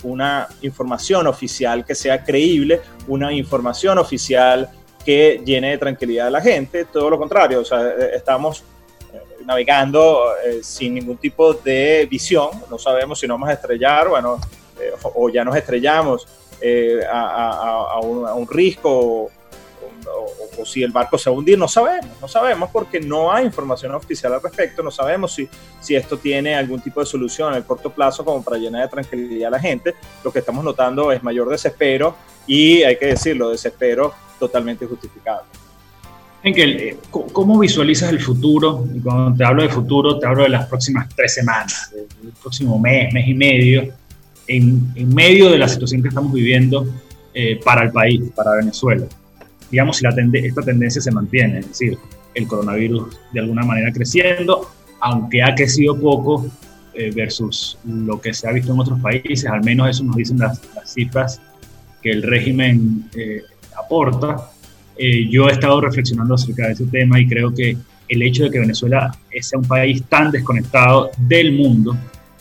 una, 0.04 0.48
información 0.62 1.26
oficial 1.26 1.84
que 1.84 1.96
sea 1.96 2.24
creíble, 2.24 2.80
una 3.08 3.34
información 3.34 3.98
oficial 3.98 4.70
que 5.04 5.42
llene 5.44 5.72
de 5.72 5.78
tranquilidad 5.80 6.28
a 6.28 6.32
la 6.32 6.42
gente. 6.42 6.86
Todo 6.86 7.10
lo 7.10 7.18
contrario, 7.18 7.62
o 7.62 7.66
sea, 7.66 7.88
eh, 7.88 8.12
estamos 8.14 8.64
eh, 9.12 9.18
navegando 9.48 10.26
sin 10.62 10.94
ningún 10.94 11.18
tipo 11.18 11.56
de 11.56 12.08
visión. 12.08 12.50
No 12.70 12.78
sabemos 12.78 13.20
si 13.20 13.26
nos 13.26 13.34
vamos 13.34 13.50
a 13.50 13.54
estrellar, 13.54 14.10
bueno, 14.10 14.40
o 15.02 15.30
ya 15.30 15.44
nos 15.44 15.56
estrellamos 15.56 16.28
a, 17.12 17.90
a, 17.96 18.00
un, 18.02 18.28
a, 18.28 18.54
risco 18.54 19.32
si 20.66 20.84
el 20.84 20.92
barco 20.92 21.18
se 21.18 21.30
va 21.30 21.36
a 21.36 21.40
hundir, 21.40 21.58
no 21.58 21.68
sabemos, 21.68 22.12
no 22.22 22.28
sabemos 22.28 22.70
porque 22.72 23.00
no 23.00 23.32
hay 23.32 23.46
información 23.46 23.94
oficial 23.94 24.34
al 24.34 24.42
respecto, 24.42 24.84
no 24.84 24.92
sabemos 24.92 25.34
si, 25.34 25.48
si 25.80 25.96
esto 25.96 26.18
tiene 26.18 26.56
algún 26.56 26.82
tipo 26.82 27.00
de 27.00 27.06
solución 27.06 27.52
en 27.52 27.58
el 27.58 27.64
corto 27.64 27.90
plazo 27.90 28.24
como 28.24 28.44
para 28.44 28.58
llenar 28.58 28.84
de 28.84 28.88
tranquilidad 28.90 29.48
a 29.48 29.52
la 29.52 29.60
gente. 29.60 29.96
Lo 30.24 30.32
que 30.32 30.40
estamos 30.40 30.64
notando 30.64 31.12
es 31.12 31.24
mayor 31.24 31.50
desespero 31.50 32.16
y 32.48 32.84
hay 32.84 32.98
que 32.98 33.08
decirlo, 33.08 33.50
desespero 33.50 34.14
totalmente 34.40 34.86
justificado. 34.86 35.44
Enkel, 36.42 36.80
eh, 36.80 36.98
¿cómo 37.12 37.60
visualizas 37.60 38.10
el 38.12 38.22
futuro? 38.22 38.86
Y 38.94 39.02
cuando 39.02 39.36
te 39.36 39.44
hablo 39.44 39.62
de 39.62 39.70
futuro, 39.70 40.18
te 40.20 40.26
hablo 40.26 40.44
de 40.44 40.50
las 40.50 40.68
próximas 40.68 41.10
tres 41.14 41.34
semanas, 41.34 41.92
del 41.92 42.32
próximo 42.42 42.80
mes, 42.80 43.14
mes 43.14 43.28
y 43.28 43.34
medio, 43.34 43.94
en, 44.48 44.92
en 44.96 45.14
medio 45.14 45.50
de 45.50 45.58
la 45.58 45.68
situación 45.68 46.02
que 46.02 46.08
estamos 46.08 46.32
viviendo 46.32 46.88
eh, 47.34 47.60
para 47.64 47.84
el 47.84 47.92
país, 47.92 48.22
para 48.34 48.56
Venezuela 48.56 49.06
digamos, 49.72 49.98
si 49.98 50.04
la 50.04 50.14
esta 50.34 50.62
tendencia 50.62 51.02
se 51.02 51.12
mantiene, 51.12 51.60
es 51.60 51.70
decir, 51.70 51.98
el 52.34 52.48
coronavirus 52.48 53.18
de 53.34 53.40
alguna 53.40 53.64
manera 53.64 53.92
creciendo, 53.92 54.70
aunque 55.02 55.42
ha 55.44 55.56
crecido 55.56 56.00
poco 56.00 56.48
eh, 56.94 57.12
versus 57.16 57.78
lo 57.86 58.20
que 58.20 58.34
se 58.34 58.48
ha 58.48 58.52
visto 58.52 58.74
en 58.74 58.80
otros 58.80 59.00
países, 59.00 59.46
al 59.46 59.64
menos 59.64 59.90
eso 59.90 60.04
nos 60.04 60.16
dicen 60.16 60.40
las, 60.40 60.62
cifras 60.86 61.42
que 62.02 62.12
el 62.12 62.24
régimen 62.24 63.10
eh, 63.16 63.44
aporta. 63.78 64.50
Eh, 64.98 65.30
yo 65.30 65.48
he 65.48 65.52
estado 65.52 65.80
reflexionando 65.82 66.36
acerca 66.36 66.68
de 66.68 66.74
ese 66.74 66.86
tema 66.86 67.20
y 67.20 67.28
creo 67.28 67.54
que 67.54 67.78
el 68.08 68.22
hecho 68.24 68.44
de 68.44 68.52
que 68.52 68.60
Venezuela 68.60 69.16
sea 69.40 69.60
un 69.60 69.66
país 69.66 70.04
tan 70.10 70.32
desconectado 70.32 71.12
del 71.18 71.54
mundo 71.54 71.96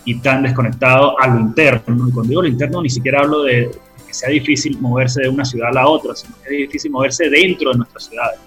y 0.05 0.19
tan 0.21 0.43
desconectado 0.43 1.21
a 1.21 1.27
lo 1.29 1.41
interno. 1.41 2.09
Y 2.09 2.13
cuando 2.13 2.31
digo 2.31 2.43
lo 2.43 2.49
interno, 2.49 2.83
ni 2.83 2.89
siquiera 2.89 3.21
hablo 3.21 3.43
de 3.43 3.71
que 4.09 4.15
sea 4.15 4.31
difícil 4.31 4.79
moverse 4.81 5.23
de 5.23 5.29
una 5.29 5.45
ciudad 5.45 5.69
a 5.69 5.73
la 5.73 5.87
otra, 5.87 6.17
sino 6.17 6.35
que 6.43 6.55
es 6.55 6.59
difícil 6.67 6.91
moverse 6.91 7.29
dentro 7.29 7.71
de 7.71 7.79
nuestras 7.79 8.07
ciudades. 8.07 8.41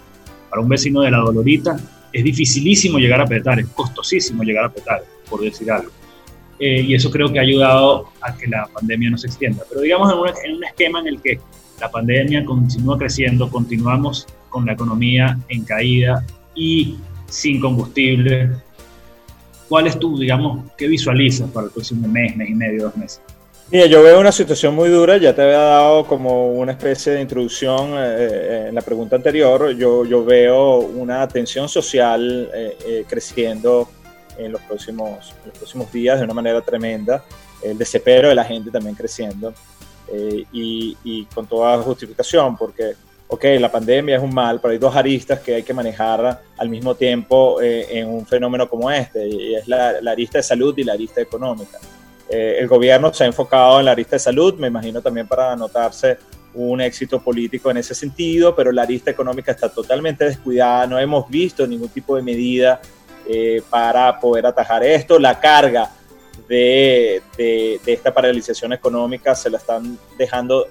Para 0.50 0.62
un 0.62 0.68
vecino 0.68 1.02
de 1.02 1.12
la 1.12 1.20
Dolorita 1.20 1.78
es 2.12 2.24
dificilísimo 2.24 2.98
llegar 2.98 3.22
a 3.22 3.28
Petar, 3.28 3.60
es 3.60 3.68
costosísimo 3.68 4.44
llegar 4.44 4.66
a 4.66 4.70
Petar, 4.74 5.04
por 5.30 5.42
decir 5.42 5.72
algo. 5.72 5.92
Eh, 6.60 6.82
y 6.82 6.96
eso 6.96 7.10
creo 7.10 7.32
que 7.32 7.40
ha 7.40 7.44
ayudado 7.44 8.10
a 8.22 8.36
que 8.36 8.48
la 8.48 8.68
pandemia 8.68 9.12
no 9.12 9.18
se 9.18 9.28
extienda. 9.28 9.64
Pero 9.70 9.82
digamos 9.82 10.12
en 10.12 10.50
en 10.52 10.58
un 10.58 10.64
esquema 10.64 11.00
en 11.00 11.08
el 11.08 11.22
que 11.22 11.40
la 11.80 11.90
pandemia 11.90 12.44
continúa 12.44 12.98
creciendo, 12.98 13.50
continuamos 13.50 14.28
con 14.50 14.66
la 14.66 14.74
economía 14.74 15.40
en 15.48 15.64
caída 15.64 16.26
y 16.56 16.98
sin 17.28 17.60
combustible. 17.60 18.52
¿Cuál 19.70 19.88
es 19.88 19.98
tu, 19.98 20.20
digamos, 20.20 20.66
qué 20.78 20.88
visualizas 20.88 21.50
para 21.50 21.68
el 21.68 21.72
próximo 21.72 22.08
mes, 22.08 22.36
mes 22.36 22.50
y 22.50 22.54
medio, 22.54 22.84
dos 22.84 22.98
meses? 22.98 23.22
Mira, 23.72 23.86
yo 23.86 24.04
veo 24.04 24.20
una 24.20 24.34
situación 24.34 24.76
muy 24.76 24.90
dura, 24.90 25.16
ya 25.16 25.34
te 25.34 25.44
había 25.44 25.60
dado 25.60 26.06
como 26.06 26.52
una 26.52 26.74
especie 26.74 27.14
de 27.14 27.22
introducción 27.22 27.92
eh, 27.94 28.00
eh, 28.00 28.66
en 28.68 28.76
la 28.76 28.82
pregunta 28.82 29.16
anterior, 29.16 29.72
yo, 29.72 30.04
yo 30.04 30.26
veo 30.26 30.80
una 30.80 31.26
tensión 31.30 31.70
social 31.70 32.52
eh, 32.54 33.06
creciendo 33.08 33.88
en 34.38 34.52
los, 34.52 34.60
próximos, 34.64 35.34
los 35.46 35.58
próximos 35.58 35.90
días 35.90 36.20
de 36.20 36.26
una 36.26 36.34
manera 36.34 36.60
tremenda, 36.60 37.24
el 37.64 37.78
desespero 37.78 38.28
de 38.28 38.36
la 38.36 38.44
gente 38.44 38.72
también 38.72 38.94
creciendo 38.94 39.54
y, 40.52 40.98
y, 41.06 41.24
con 41.34 41.48
toda 41.48 41.78
justificación, 41.82 42.58
porque, 42.58 42.96
ok, 43.30 43.46
la 43.58 43.72
pandemia 43.72 44.18
es 44.18 44.22
un 44.22 44.34
mal, 44.34 44.60
pero 44.60 44.74
hay 44.74 44.80
dos 44.80 44.94
aristas 44.94 45.40
que 45.40 45.56
hay 45.56 45.64
que 45.64 45.74
manejar 45.74 46.42
al 46.58 46.68
mismo 46.68 46.96
tiempo 46.96 47.62
en 47.62 48.10
un 48.10 48.26
fenómeno 48.26 48.68
como 48.68 48.92
este, 48.92 49.26
y 49.30 49.56
es 49.56 49.66
la, 49.70 50.02
la 50.02 50.12
arista 50.12 50.40
de 50.40 50.44
salud 50.44 50.78
y 50.78 50.84
la 50.84 50.92
arista 50.92 51.22
económica. 51.22 51.80
Eh, 52.32 52.60
el 52.60 52.68
gobierno 52.70 53.14
se 53.14 53.26
ha 53.26 53.28
enfocado 53.28 53.80
en 53.80 53.86
la 53.86 53.92
arista 53.92 54.16
de 54.16 54.20
salud, 54.20 54.54
me 54.56 54.68
imagino 54.68 55.02
también 55.02 55.28
para 55.28 55.52
anotarse 55.52 56.18
un 56.54 56.80
éxito 56.80 57.22
político 57.22 57.70
en 57.72 57.78
ese 57.78 57.94
sentido, 57.94 58.56
pero 58.56 58.72
la 58.72 58.84
arista 58.84 59.12
económica 59.12 59.52
está 59.52 59.68
totalmente 59.68 60.24
descuidada, 60.24 60.88
no 60.88 60.98
hemos 60.98 61.30
visto 61.30 61.68
ningún 61.68 61.90
tipo 61.90 62.16
de 62.16 62.22
medida 62.22 62.80
eh, 63.28 63.62
para 63.70 64.18
poder 64.18 64.46
atajar 64.46 64.82
esto. 64.82 65.20
La 65.20 65.42
carga 65.42 65.92
de, 66.48 67.22
de, 67.38 67.80
esta 67.86 68.14
paralización 68.14 68.72
económica 68.72 69.36
se 69.36 69.50
la 69.50 69.58
están 69.58 69.98
dejando 70.18 70.68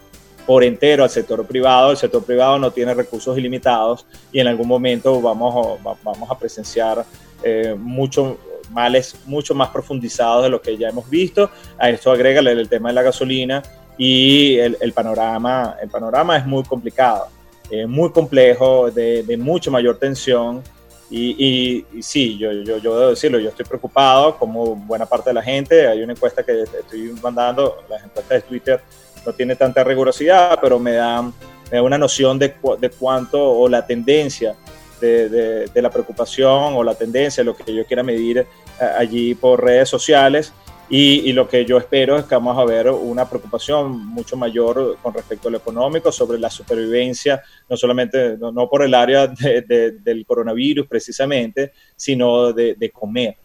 por 0.47 0.65
entero 0.65 1.05
al 1.05 1.11
sector 1.11 1.47
privado. 1.47 1.91
El 1.91 1.99
sector 1.99 2.25
privado 2.25 2.59
no 2.59 2.71
tiene 2.71 2.95
recursos 2.95 3.37
ilimitados 3.37 4.07
y 4.33 4.41
en 4.41 4.49
algún 4.49 4.67
momento 4.67 5.21
vamos, 5.21 5.79
vamos 5.83 6.31
a 6.31 6.39
presenciar 6.39 7.05
eh, 7.43 7.75
mucho 7.79 8.39
males 8.71 9.17
mucho 9.27 9.55
más 9.55 9.69
profundizados 9.71 10.45
de 10.45 10.51
lo 10.51 10.61
que 10.61 10.77
ya 10.77 10.89
hemos 10.89 11.09
visto. 11.09 11.51
A 11.79 11.91
esto 11.91 12.11
agrégale 12.11 12.53
el 12.53 12.69
tema 12.69 12.89
de 12.89 12.95
la 12.95 13.03
gasolina 13.03 13.63
y 13.99 14.57
el, 14.57 14.93
panorama, 14.95 15.77
el 15.83 15.91
panorama 15.91 16.37
es 16.37 16.47
muy 16.47 16.63
complicado, 16.65 17.29
muy 17.87 18.11
complejo, 18.11 18.91
de, 18.91 19.37
mucho 19.39 19.71
mayor 19.71 19.99
tensión. 19.99 20.63
Y, 21.11 21.85
sí, 22.01 22.39
yo, 22.39 22.53
yo, 22.53 22.79
yo, 22.79 22.99
debo 22.99 23.11
decirlo, 23.11 23.39
yo 23.39 23.51
estoy 23.51 23.67
preocupado, 23.67 24.39
como 24.39 24.77
buena 24.77 25.07
parte 25.07 25.31
de 25.31 25.35
la 25.35 25.43
gente. 25.43 25.87
Hay 25.87 26.03
una 26.03 26.13
encuesta 26.13 26.43
que 26.43 26.63
estoy 26.63 27.13
mandando, 27.23 27.85
las 27.91 28.03
encuestas 28.05 28.43
de 28.43 28.49
Twitter 28.49 28.81
no 29.27 29.33
tiene 29.33 29.57
tanta 29.57 29.85
rigurosidad, 29.85 30.59
pero 30.63 30.79
me 30.79 30.93
da, 30.93 31.21
me 31.23 31.33
da 31.71 31.83
una 31.83 31.99
noción 31.99 32.39
de, 32.39 32.55
de 32.79 32.91
cuánto 32.91 33.53
o 33.53 33.69
la 33.69 33.87
tendencia 33.87 34.55
de, 35.01 35.67
de, 35.69 35.83
la 35.83 35.91
preocupación 35.91 36.75
o 36.75 36.85
la 36.85 36.95
tendencia, 36.95 37.43
lo 37.43 37.57
que 37.57 37.75
yo 37.75 37.85
quiera 37.87 38.03
medir 38.03 38.39
eh, 38.39 38.47
allí 38.99 39.35
por 39.35 39.65
redes 39.65 39.89
sociales. 39.89 40.53
Y, 40.89 41.21
y, 41.31 41.33
lo 41.33 41.49
que 41.49 41.65
yo 41.65 41.79
espero 41.79 42.19
es 42.19 42.25
que 42.25 42.35
vamos 42.35 42.59
a 42.59 42.65
ver 42.65 42.91
una 42.91 43.29
preocupación 43.29 44.07
mucho 44.07 44.37
mayor 44.37 44.99
con 45.01 45.15
respecto 45.15 45.47
a 45.47 45.51
lo 45.53 45.59
económico, 45.59 46.11
sobre 46.11 46.37
la 46.37 46.51
supervivencia, 46.51 47.41
no 47.69 47.77
solamente, 47.77 48.37
no, 48.37 48.69
por 48.69 48.83
el 48.83 48.95
área 48.95 49.29
de, 49.29 49.99
del 50.03 50.27
coronavirus 50.27 50.89
precisamente, 50.89 51.73
sino 51.95 52.53
de, 52.53 52.91
comer, 52.93 53.37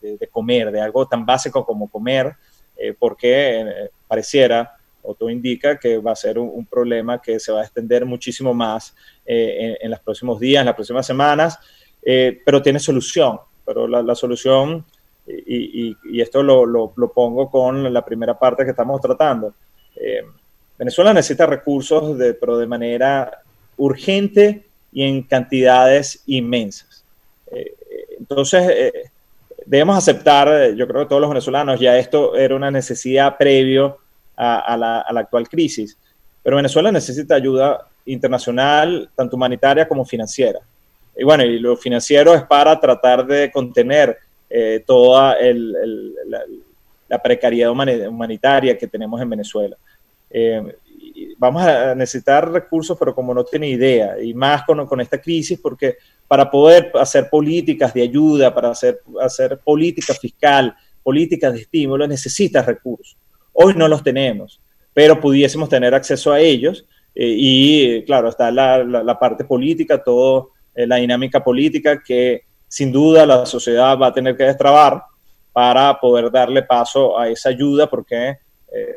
de, 0.00 0.28
comer, 0.28 0.70
de 0.70 0.80
algo 0.80 1.08
tan 1.08 1.26
básico 1.26 1.66
como 1.66 1.90
comer, 1.90 2.36
eh, 2.76 2.94
porque 2.96 3.60
eh, 3.62 3.90
pareciera 4.06 4.76
o 5.02 5.14
todo 5.14 5.30
indica 5.30 5.78
que 5.78 5.98
va 5.98 6.12
a 6.12 6.16
ser 6.16 6.38
un, 6.38 6.64
problema 6.66 7.20
que 7.20 7.38
se 7.40 7.52
va 7.52 7.60
a 7.60 7.64
extender 7.64 8.06
muchísimo 8.06 8.54
más 8.54 8.94
eh, 9.26 9.76
en, 9.80 9.90
los 9.90 10.00
próximos 10.00 10.38
días, 10.38 10.60
en 10.60 10.66
las 10.66 10.74
próximas 10.74 11.06
semanas, 11.06 11.58
eh, 12.02 12.40
pero 12.44 12.62
tiene 12.62 12.78
solución. 12.78 13.38
Pero 13.64 13.86
la, 13.86 14.14
solución, 14.14 14.84
y, 15.26 16.20
esto 16.20 16.42
lo, 16.42 16.66
lo, 16.66 17.12
pongo 17.12 17.50
con 17.50 17.92
la 17.92 18.04
primera 18.04 18.38
parte 18.38 18.64
que 18.64 18.70
estamos 18.70 19.00
tratando, 19.00 19.54
eh, 19.96 20.22
Venezuela 20.78 21.14
necesita 21.14 21.46
recursos, 21.46 22.18
de, 22.18 22.34
pero 22.34 22.58
de 22.58 22.66
manera 22.66 23.42
urgente 23.76 24.66
y 24.92 25.02
en 25.04 25.22
cantidades 25.22 26.22
inmensas. 26.26 27.04
entonces, 28.18 28.92
debemos 29.64 29.96
aceptar, 29.96 30.74
yo 30.74 30.88
creo 30.88 31.02
que 31.02 31.08
todos 31.08 31.20
los 31.20 31.30
venezolanos, 31.30 31.78
ya 31.78 31.96
esto 31.98 32.34
era 32.34 32.56
una 32.56 32.70
necesidad 32.70 33.36
previo 33.36 34.01
a, 34.36 34.76
la, 34.76 35.20
actual 35.20 35.48
crisis. 35.48 35.96
Pero 36.42 36.56
Venezuela 36.56 36.90
necesita 36.90 37.34
ayuda 37.34 37.86
internacional, 38.06 39.10
tanto 39.14 39.36
humanitaria 39.36 39.86
como 39.86 40.04
financiera. 40.04 40.60
Y 41.16 41.24
bueno, 41.24 41.44
y 41.44 41.58
lo 41.58 41.76
financiero 41.76 42.34
es 42.34 42.42
para 42.42 42.78
tratar 42.80 43.26
de 43.26 43.50
contener 43.50 44.16
eh, 44.48 44.82
toda 44.86 45.36
la, 47.08 47.22
precariedad 47.22 47.70
humanitaria 47.70 48.76
que 48.78 48.86
tenemos 48.86 49.20
en 49.20 49.30
Venezuela. 49.30 49.76
Eh, 50.30 50.76
vamos 51.38 51.62
a 51.62 51.94
necesitar 51.94 52.50
recursos, 52.50 52.96
pero 52.98 53.14
como 53.14 53.34
no 53.34 53.44
tiene 53.44 53.68
idea, 53.68 54.20
y 54.20 54.32
más 54.32 54.64
con, 54.64 54.86
con, 54.86 55.00
esta 55.00 55.20
crisis, 55.20 55.58
porque 55.60 55.96
para 56.26 56.50
poder 56.50 56.90
hacer 56.94 57.28
políticas 57.28 57.92
de 57.92 58.02
ayuda, 58.02 58.54
para 58.54 58.70
hacer, 58.70 59.00
hacer 59.20 59.58
política 59.58 60.14
fiscal, 60.14 60.74
políticas 61.02 61.52
de 61.52 61.60
estímulo, 61.60 62.06
necesitas 62.06 62.64
recursos. 62.64 63.16
Hoy 63.52 63.74
no 63.76 63.88
los 63.88 64.02
tenemos, 64.02 64.60
pero 64.94 65.20
pudiésemos 65.20 65.68
tener 65.68 65.94
acceso 65.94 66.32
a 66.32 66.40
ellos 66.40 66.86
eh, 67.14 67.34
y 67.36 68.02
claro, 68.04 68.28
está 68.28 68.50
la, 68.50 69.18
parte 69.18 69.44
política, 69.44 70.02
toda 70.02 70.46
eh, 70.74 70.86
la 70.86 70.96
dinámica 70.96 71.42
política 71.42 72.02
que 72.02 72.44
sin 72.66 72.90
duda 72.90 73.26
la 73.26 73.44
sociedad 73.44 73.98
va 73.98 74.08
a 74.08 74.14
tener 74.14 74.36
que 74.36 74.44
destrabar 74.44 75.02
para 75.52 75.98
poder 76.00 76.30
darle 76.30 76.62
paso 76.62 77.18
a 77.18 77.28
esa 77.28 77.50
ayuda 77.50 77.88
porque 77.88 78.38
eh, 78.72 78.96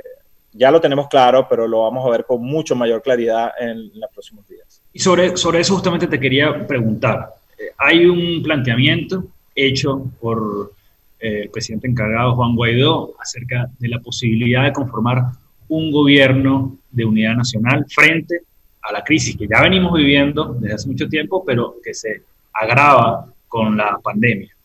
ya 0.53 0.71
lo 0.71 0.79
tenemos 0.79 1.07
claro, 1.09 1.45
pero 1.49 1.67
lo 1.67 1.81
vamos 1.81 2.05
a 2.05 2.09
ver 2.09 2.23
con 2.23 2.41
mucho 2.41 2.75
mayor 2.75 3.01
claridad 3.01 3.51
en, 3.59 3.91
los 3.99 4.09
próximos 4.11 4.47
días. 4.47 4.81
Y 4.93 4.99
sobre, 4.99 5.35
sobre 5.35 5.59
eso 5.59 5.75
justamente 5.75 6.07
te 6.07 6.17
quería 6.17 6.65
preguntar. 6.65 7.33
hay 7.77 8.05
un 8.05 8.41
planteamiento 8.41 9.25
hecho 9.53 10.05
por 10.21 10.71
eh, 11.19 11.43
el 11.43 11.49
presidente 11.49 11.87
encargado 11.87 12.35
Juan 12.35 12.55
Guaidó 12.55 13.13
acerca 13.19 13.69
de 13.79 13.87
la 13.87 13.99
posibilidad 13.99 14.63
de 14.63 14.73
conformar 14.73 15.23
un 15.67 15.91
gobierno 15.91 16.77
de 16.91 17.05
unidad 17.05 17.35
nacional 17.35 17.85
frente 17.89 18.41
a 18.81 18.91
la 18.91 19.03
crisis 19.03 19.35
que 19.35 19.47
ya 19.47 19.61
venimos 19.61 19.93
viviendo 19.93 20.53
desde 20.59 20.75
hace 20.75 20.87
mucho 20.87 21.07
tiempo, 21.07 21.43
pero 21.45 21.75
que 21.83 21.93
se 21.93 22.21
agrava 22.53 23.25
con 23.47 23.75
la 23.75 23.97
pandemia. 24.03 24.55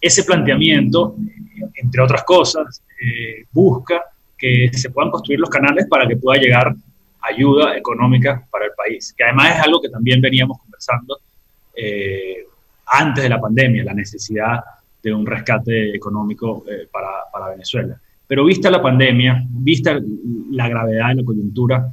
Ese 0.00 0.22
planteamiento, 0.24 1.16
entre 1.74 2.02
otras 2.02 2.22
cosas, 2.22 2.82
eh, 3.02 3.44
busca 3.50 4.00
que 4.36 4.70
se 4.72 4.90
puedan 4.90 5.10
construir 5.10 5.40
los 5.40 5.50
canales 5.50 5.86
para 5.88 6.06
que 6.06 6.16
pueda 6.16 6.40
llegar 6.40 6.74
ayuda 7.20 7.76
económica 7.76 8.46
para 8.50 8.66
el 8.66 8.72
país, 8.76 9.12
que 9.16 9.24
además 9.24 9.56
es 9.56 9.62
algo 9.62 9.80
que 9.80 9.88
también 9.88 10.20
veníamos 10.20 10.58
conversando 10.58 11.18
eh, 11.74 12.46
antes 12.86 13.24
de 13.24 13.28
la 13.28 13.40
pandemia, 13.40 13.84
la 13.84 13.94
necesidad 13.94 14.60
de 15.02 15.12
un 15.12 15.26
rescate 15.26 15.94
económico 15.94 16.64
eh, 16.68 16.88
para, 16.90 17.08
para, 17.32 17.50
Venezuela. 17.50 18.00
Pero 18.26 18.44
vista 18.44 18.70
la 18.70 18.82
pandemia, 18.82 19.44
vista 19.48 19.98
la 20.50 20.68
gravedad 20.68 21.08
de 21.10 21.14
la 21.16 21.24
coyuntura, 21.24 21.92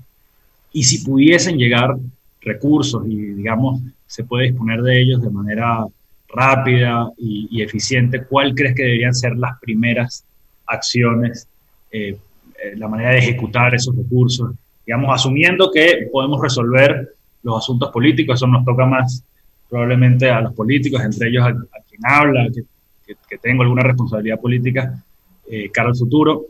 y 0.74 0.83
si 0.83 1.05
pudiesen 1.05 1.57
llegar 1.57 1.95
recursos 2.41 3.03
y, 3.07 3.15
digamos, 3.15 3.81
se 4.05 4.24
puede 4.24 4.50
disponer 4.50 4.81
de 4.81 5.01
ellos 5.01 5.21
de 5.21 5.29
manera 5.29 5.85
rápida 6.27 7.09
y, 7.17 7.62
eficiente, 7.62 8.25
¿cuál 8.25 8.53
crees 8.53 8.75
que 8.75 8.83
deberían 8.83 9.15
ser 9.15 9.38
las 9.38 9.57
primeras 9.59 10.25
acciones, 10.67 11.47
eh, 11.91 12.17
eh, 12.62 12.75
la 12.75 12.88
manera 12.88 13.12
de 13.12 13.19
ejecutar 13.19 13.74
esos 13.74 13.95
recursos? 13.95 14.51
Digamos, 14.85 15.13
asumiendo 15.13 15.71
que 15.71 16.09
podemos 16.12 16.41
resolver 16.41 17.13
los 17.41 17.57
asuntos 17.57 17.89
políticos, 17.91 18.35
eso 18.35 18.47
nos 18.47 18.65
toca 18.65 18.85
más 18.85 19.24
probablemente 19.69 20.29
a 20.29 20.41
los 20.41 20.53
políticos, 20.53 21.01
entre 21.03 21.29
ellos 21.29 21.43
a, 21.43 21.50
a 21.50 21.81
quien 21.88 22.01
habla, 22.03 22.47
que 22.53 22.63
que, 23.05 23.38
tengo 23.38 23.63
alguna 23.63 23.83
responsabilidad 23.83 24.39
política 24.39 25.03
eh, 25.47 25.69
cara 25.71 25.89
al 25.89 25.95
futuro. 25.95 26.45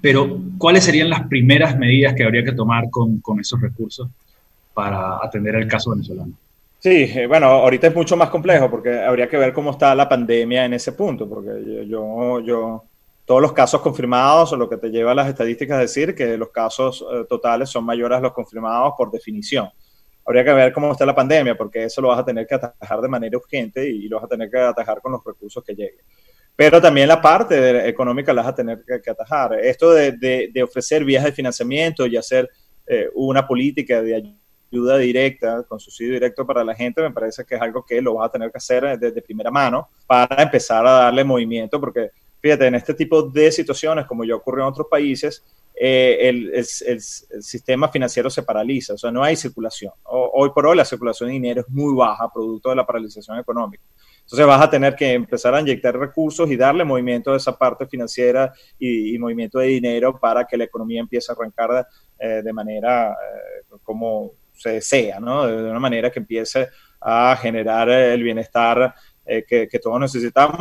Pero, 0.00 0.38
¿cuáles 0.58 0.84
serían 0.84 1.10
las 1.10 1.26
primeras 1.26 1.76
medidas 1.76 2.14
que 2.14 2.24
habría 2.24 2.44
que 2.44 2.52
tomar 2.52 2.88
con, 2.90 3.18
con 3.20 3.40
esos 3.40 3.60
recursos 3.60 4.08
para 4.72 5.16
atender 5.16 5.56
el 5.56 5.66
caso 5.66 5.90
venezolano? 5.90 6.32
Sí, 6.78 7.10
eh, 7.12 7.26
bueno, 7.26 7.46
ahorita 7.46 7.88
es 7.88 7.94
mucho 7.94 8.16
más 8.16 8.30
complejo 8.30 8.70
porque 8.70 9.00
habría 9.00 9.28
que 9.28 9.36
ver 9.36 9.52
cómo 9.52 9.72
está 9.72 9.94
la 9.96 10.08
pandemia 10.08 10.64
en 10.64 10.74
ese 10.74 10.92
punto, 10.92 11.28
porque 11.28 11.86
yo, 11.88 12.40
yo, 12.40 12.84
todos 13.24 13.42
los 13.42 13.52
casos 13.52 13.80
confirmados, 13.80 14.52
lo 14.52 14.68
que 14.68 14.76
te 14.76 14.88
lleva 14.88 15.10
a 15.10 15.14
las 15.16 15.28
estadísticas 15.28 15.78
a 15.78 15.80
decir 15.80 16.14
que 16.14 16.38
los 16.38 16.50
casos 16.50 17.04
eh, 17.12 17.24
totales 17.28 17.68
son 17.68 17.84
mayores 17.84 18.18
a 18.18 18.20
los 18.20 18.32
confirmados 18.32 18.94
por 18.96 19.10
definición. 19.10 19.68
Habría 20.28 20.44
que 20.44 20.52
ver 20.52 20.72
cómo 20.74 20.92
está 20.92 21.06
la 21.06 21.14
pandemia, 21.14 21.56
porque 21.56 21.84
eso 21.84 22.02
lo 22.02 22.08
vas 22.08 22.18
a 22.18 22.24
tener 22.24 22.46
que 22.46 22.54
atajar 22.54 23.00
de 23.00 23.08
manera 23.08 23.38
urgente 23.38 23.88
y 23.88 24.08
lo 24.08 24.16
vas 24.16 24.26
a 24.26 24.28
tener 24.28 24.50
que 24.50 24.58
atajar 24.58 25.00
con 25.00 25.12
los 25.12 25.24
recursos 25.24 25.64
que 25.64 25.72
lleguen. 25.72 26.04
Pero 26.54 26.82
también 26.82 27.08
la 27.08 27.18
parte 27.18 27.88
económica 27.88 28.34
la 28.34 28.42
vas 28.42 28.50
a 28.50 28.54
tener 28.54 28.84
que, 28.84 29.10
atajar. 29.10 29.58
Esto 29.58 29.90
de, 29.90 30.12
de, 30.52 30.62
ofrecer 30.62 31.02
vías 31.02 31.24
de 31.24 31.32
financiamiento 31.32 32.06
y 32.06 32.18
hacer 32.18 32.46
eh, 32.86 33.08
una 33.14 33.46
política 33.46 34.02
de 34.02 34.34
ayuda 34.70 34.98
directa, 34.98 35.62
con 35.66 35.80
subsidio 35.80 36.12
directo 36.12 36.46
para 36.46 36.62
la 36.62 36.74
gente, 36.74 37.00
me 37.00 37.10
parece 37.10 37.46
que 37.46 37.54
es 37.54 37.62
algo 37.62 37.82
que 37.82 38.02
lo 38.02 38.12
vas 38.16 38.28
a 38.28 38.32
tener 38.32 38.50
que 38.50 38.58
hacer 38.58 38.98
desde 38.98 39.22
primera 39.22 39.50
mano 39.50 39.88
para 40.06 40.42
empezar 40.42 40.86
a 40.86 40.90
darle 40.90 41.24
movimiento, 41.24 41.80
porque 41.80 42.10
fíjate, 42.38 42.66
en 42.66 42.74
este 42.74 42.92
tipo 42.92 43.22
de 43.22 43.50
situaciones, 43.50 44.04
como 44.04 44.24
ya 44.24 44.34
ocurrió 44.34 44.64
en 44.64 44.68
otros 44.68 44.88
países, 44.90 45.42
eh, 45.80 46.28
el, 46.28 46.54
el, 46.54 46.66
el, 46.86 47.00
sistema 47.42 47.88
financiero 47.88 48.28
se 48.30 48.42
paraliza, 48.42 48.94
o 48.94 48.98
sea, 48.98 49.10
no 49.10 49.22
hay 49.22 49.36
circulación. 49.36 49.92
hoy 50.04 50.50
por 50.50 50.66
hoy 50.66 50.76
la 50.76 50.84
circulación 50.84 51.28
de 51.28 51.34
dinero 51.34 51.60
es 51.60 51.68
muy 51.68 51.94
baja, 51.94 52.32
producto 52.32 52.70
de 52.70 52.76
la 52.76 52.86
paralización 52.86 53.38
económica. 53.38 53.84
Entonces 54.28 54.46
vas 54.46 54.60
a 54.60 54.68
tener 54.68 54.94
que 54.94 55.14
empezar 55.14 55.54
a 55.54 55.60
inyectar 55.62 55.98
recursos 55.98 56.50
y 56.50 56.56
darle 56.56 56.84
movimiento 56.84 57.32
a 57.32 57.38
esa 57.38 57.56
parte 57.56 57.86
financiera 57.86 58.52
y, 58.78 59.18
movimiento 59.18 59.58
de 59.58 59.68
dinero 59.68 60.20
para 60.20 60.44
que 60.44 60.58
la 60.58 60.64
economía 60.64 61.00
empiece 61.00 61.32
a 61.32 61.34
arrancar 61.34 61.86
eh, 62.18 62.42
de 62.44 62.52
manera 62.52 63.12
eh, 63.12 63.76
como 63.82 64.32
se 64.52 64.72
desea, 64.72 65.18
¿no? 65.18 65.46
De 65.46 65.70
una 65.70 65.80
manera 65.80 66.10
que 66.10 66.18
empiece 66.18 66.68
a 67.00 67.38
generar 67.40 67.88
el 67.88 68.22
bienestar 68.22 68.94
eh, 69.24 69.44
que, 69.48 69.66
que, 69.66 69.78
todos 69.78 69.98
necesitamos. 69.98 70.58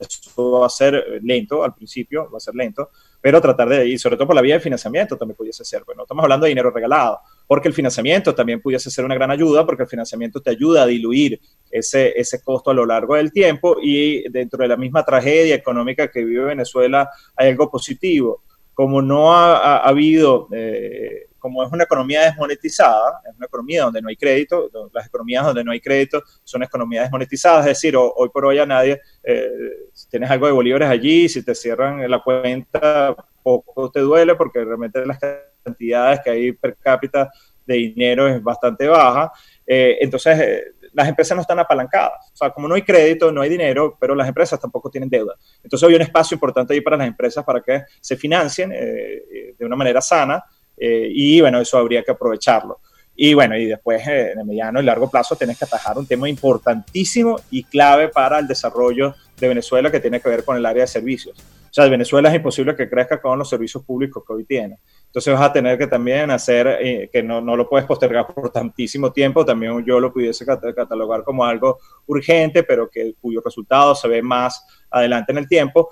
Eso 0.00 0.50
va 0.58 0.66
a 0.66 0.70
ser 0.70 1.20
lento 1.22 1.62
al 1.62 1.72
principio, 1.72 2.28
va 2.32 2.38
a 2.38 2.40
ser 2.40 2.56
lento, 2.56 2.90
pero 3.24 3.40
tratar 3.40 3.70
de, 3.70 3.88
y 3.88 3.96
sobre 3.96 4.16
todo 4.18 4.26
por 4.26 4.36
la 4.36 4.42
vía 4.42 4.56
de 4.56 4.60
financiamiento 4.60 5.16
también 5.16 5.34
pudiese 5.34 5.64
ser. 5.64 5.82
Bueno, 5.86 6.02
estamos 6.02 6.22
hablando 6.22 6.44
de 6.44 6.50
dinero 6.50 6.70
regalado, 6.70 7.20
porque 7.46 7.68
el 7.68 7.72
financiamiento 7.72 8.34
también 8.34 8.60
pudiese 8.60 8.90
ser 8.90 9.02
una 9.02 9.14
gran 9.14 9.30
ayuda, 9.30 9.64
porque 9.64 9.84
el 9.84 9.88
financiamiento 9.88 10.42
te 10.42 10.50
ayuda 10.50 10.82
a 10.82 10.86
diluir 10.86 11.40
ese, 11.70 12.12
ese 12.20 12.42
costo 12.42 12.70
a 12.70 12.74
lo 12.74 12.84
largo 12.84 13.14
del 13.14 13.32
tiempo 13.32 13.78
y 13.80 14.28
dentro 14.28 14.58
de 14.58 14.68
la 14.68 14.76
misma 14.76 15.06
tragedia 15.06 15.54
económica 15.54 16.08
que 16.08 16.22
vive 16.22 16.44
Venezuela 16.44 17.08
hay 17.34 17.48
algo 17.48 17.70
positivo. 17.70 18.42
Como 18.74 19.00
no 19.00 19.32
ha, 19.32 19.56
ha, 19.56 19.88
habido 19.88 20.48
eh, 20.52 21.28
como 21.44 21.62
es 21.62 21.70
una 21.70 21.84
economía 21.84 22.22
desmonetizada, 22.22 23.20
es 23.28 23.36
una 23.36 23.44
economía 23.44 23.82
donde 23.82 24.00
no 24.00 24.08
hay 24.08 24.16
crédito, 24.16 24.70
las 24.94 25.08
economías 25.08 25.44
donde 25.44 25.62
no 25.62 25.72
hay 25.72 25.80
crédito 25.80 26.22
son 26.42 26.62
economías 26.62 27.04
desmonetizadas, 27.04 27.66
es 27.66 27.72
decir, 27.72 27.94
hoy 27.98 28.30
por 28.30 28.46
hoy 28.46 28.58
a 28.60 28.64
nadie, 28.64 28.98
eh, 29.22 29.50
si 29.92 30.08
tienes 30.08 30.30
algo 30.30 30.46
de 30.46 30.54
bolívares 30.54 30.88
allí, 30.88 31.28
si 31.28 31.44
te 31.44 31.54
cierran 31.54 32.10
la 32.10 32.22
cuenta, 32.22 33.14
poco 33.42 33.90
te 33.90 34.00
duele 34.00 34.36
porque 34.36 34.64
realmente 34.64 35.04
las 35.04 35.18
cantidades 35.62 36.20
que 36.24 36.30
hay 36.30 36.52
per 36.52 36.78
cápita 36.78 37.30
de 37.66 37.74
dinero 37.74 38.26
es 38.26 38.42
bastante 38.42 38.86
baja. 38.86 39.30
Eh, 39.66 39.98
entonces, 40.00 40.40
eh, 40.40 40.64
las 40.94 41.06
empresas 41.08 41.36
no 41.36 41.42
están 41.42 41.58
apalancadas. 41.58 42.30
O 42.32 42.36
sea, 42.36 42.48
como 42.52 42.68
no 42.68 42.74
hay 42.74 42.82
crédito, 42.82 43.30
no 43.30 43.42
hay 43.42 43.50
dinero, 43.50 43.98
pero 44.00 44.14
las 44.14 44.28
empresas 44.28 44.58
tampoco 44.58 44.88
tienen 44.88 45.10
deuda. 45.10 45.34
Entonces, 45.62 45.86
hay 45.86 45.94
un 45.94 46.00
espacio 46.00 46.36
importante 46.36 46.72
ahí 46.72 46.80
para 46.80 46.96
las 46.96 47.06
empresas 47.06 47.44
para 47.44 47.60
que 47.60 47.82
se 48.00 48.16
financien 48.16 48.70
de 48.70 49.56
una 49.60 49.76
manera 49.76 50.00
sana 50.00 50.42
eh, 50.76 51.08
y 51.10 51.40
bueno, 51.40 51.60
eso 51.60 51.78
habría 51.78 52.02
que 52.02 52.12
aprovecharlo. 52.12 52.80
Y 53.16 53.34
bueno, 53.34 53.56
y 53.56 53.66
después 53.66 54.06
eh, 54.08 54.32
en 54.32 54.40
el 54.40 54.44
mediano 54.44 54.80
y 54.80 54.84
largo 54.84 55.08
plazo 55.08 55.36
tienes 55.36 55.58
que 55.58 55.64
atajar 55.64 55.96
un 55.96 56.06
tema 56.06 56.28
importantísimo 56.28 57.36
y 57.50 57.62
clave 57.62 58.08
para 58.08 58.40
el 58.40 58.48
desarrollo 58.48 59.14
de 59.38 59.48
Venezuela 59.48 59.90
que 59.90 60.00
tiene 60.00 60.20
que 60.20 60.28
ver 60.28 60.44
con 60.44 60.56
el 60.56 60.66
área 60.66 60.82
de 60.82 60.88
servicios. 60.88 61.38
O 61.38 61.74
sea, 61.74 61.88
Venezuela 61.88 62.28
es 62.28 62.36
imposible 62.36 62.76
que 62.76 62.88
crezca 62.88 63.20
con 63.20 63.38
los 63.38 63.48
servicios 63.48 63.84
públicos 63.84 64.22
que 64.24 64.32
hoy 64.32 64.44
tiene. 64.44 64.78
Entonces 65.06 65.32
vas 65.32 65.42
a 65.42 65.52
tener 65.52 65.76
que 65.76 65.88
también 65.88 66.30
hacer, 66.30 66.66
eh, 66.80 67.08
que 67.12 67.22
no, 67.22 67.40
no, 67.40 67.56
lo 67.56 67.68
puedes 67.68 67.86
postergar 67.86 68.26
por 68.26 68.50
tantísimo 68.50 69.12
tiempo, 69.12 69.44
también 69.44 69.84
yo 69.84 69.98
lo 69.98 70.12
pudiese 70.12 70.44
catalogar 70.44 71.24
como 71.24 71.44
algo 71.44 71.78
urgente, 72.06 72.62
pero 72.62 72.88
que 72.88 73.14
cuyo 73.20 73.40
resultado 73.44 73.94
se 73.94 74.06
ve 74.06 74.22
más 74.22 74.64
adelante 74.90 75.32
en 75.32 75.38
el 75.38 75.48
tiempo. 75.48 75.90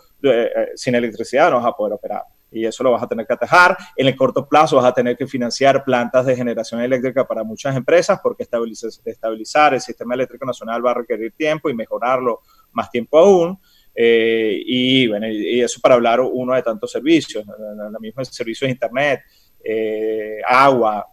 sin 0.77 0.95
electricidad 0.95 1.51
no 1.51 1.57
vas 1.57 1.67
a 1.67 1.73
poder 1.73 1.95
operar 1.95 2.23
y 2.53 2.67
eso 2.67 2.85
lo 2.85 2.93
vas 2.93 3.03
a 3.03 3.09
tener 3.09 3.27
que 3.27 3.33
atajar. 3.33 3.77
En 3.97 4.07
el 4.07 4.15
corto 4.15 4.47
plazo 4.47 4.77
vas 4.77 4.85
a 4.85 4.93
tener 4.93 5.17
que 5.17 5.27
financiar 5.27 5.83
plantas 5.85 6.27
de 6.27 6.37
generación 6.37 6.81
eléctrica 6.81 7.27
para 7.27 7.43
muchas 7.43 7.75
empresas 7.75 8.21
porque 8.23 8.45
estabilizar, 8.45 9.75
el 9.75 9.81
sistema 9.81 10.15
eléctrico 10.15 10.45
nacional 10.45 10.85
va 10.85 10.91
a 10.91 10.95
requerir 10.95 11.33
tiempo 11.33 11.71
y 11.71 11.75
mejorarlo 11.75 12.41
más 12.73 12.91
tiempo 12.91 13.19
aún. 13.19 13.59
Eh, 13.95 14.63
y 14.65 15.07
bueno, 15.07 15.29
y 15.29 15.61
eso 15.61 15.81
para 15.81 15.95
hablar 15.95 16.21
uno 16.21 16.55
de 16.55 16.63
tantos 16.63 16.91
servicios, 16.91 17.45
los 17.47 18.01
mismos 18.01 18.29
servicios 18.29 18.69
de 18.69 18.73
internet, 18.73 19.21
eh, 19.65 20.41
agua, 20.47 21.07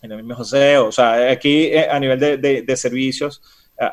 el 0.00 0.16
mismo 0.16 0.34
José, 0.34 0.76
o 0.78 0.90
sea, 0.90 1.30
aquí 1.30 1.66
eh, 1.66 1.88
a 1.88 1.98
nivel 1.98 2.18
de, 2.18 2.36
de, 2.36 2.76
servicios 2.76 3.40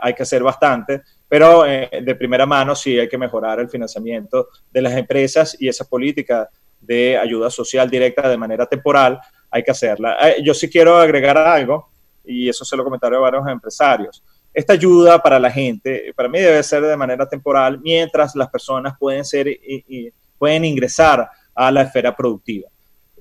hay 0.01 0.13
que 0.13 0.23
hacer 0.23 0.43
bastante, 0.43 1.01
pero 1.27 1.63
de 1.63 2.15
primera 2.15 2.45
mano 2.45 2.75
sí 2.75 2.99
hay 2.99 3.07
que 3.07 3.17
mejorar 3.17 3.59
el 3.59 3.69
financiamiento 3.69 4.49
de 4.71 4.81
las 4.81 4.93
empresas 4.93 5.55
y 5.59 5.67
esa 5.67 5.85
política 5.85 6.49
de 6.89 7.15
ayuda 7.15 7.51
social 7.51 7.87
directa 7.87 8.27
de 8.27 8.35
manera 8.35 8.65
temporal, 8.65 9.19
hay 9.51 9.61
que 9.61 9.69
hacerla. 9.69 10.17
Eh, 10.27 10.41
yo 10.43 10.55
sí 10.55 10.67
quiero 10.67 10.97
agregar 10.97 11.37
algo, 11.37 11.87
y 12.25 12.49
eso 12.49 12.65
se 12.65 12.75
lo 12.75 12.83
comentaron 12.83 13.19
a 13.19 13.21
varios 13.21 13.47
empresarios. 13.47 14.23
Esta 14.51 14.73
ayuda 14.73 15.21
para 15.21 15.37
la 15.37 15.51
gente, 15.51 16.11
para 16.15 16.27
mí 16.27 16.39
debe 16.39 16.63
ser 16.63 16.81
de 16.81 16.97
manera 16.97 17.29
temporal, 17.29 17.79
mientras 17.79 18.35
las 18.35 18.49
personas 18.49 18.95
pueden, 18.99 19.23
ser, 19.23 19.47
pueden 20.39 20.65
ingresar 20.65 21.29
a 21.53 21.71
la 21.71 21.83
esfera 21.83 22.15
productiva. 22.15 22.67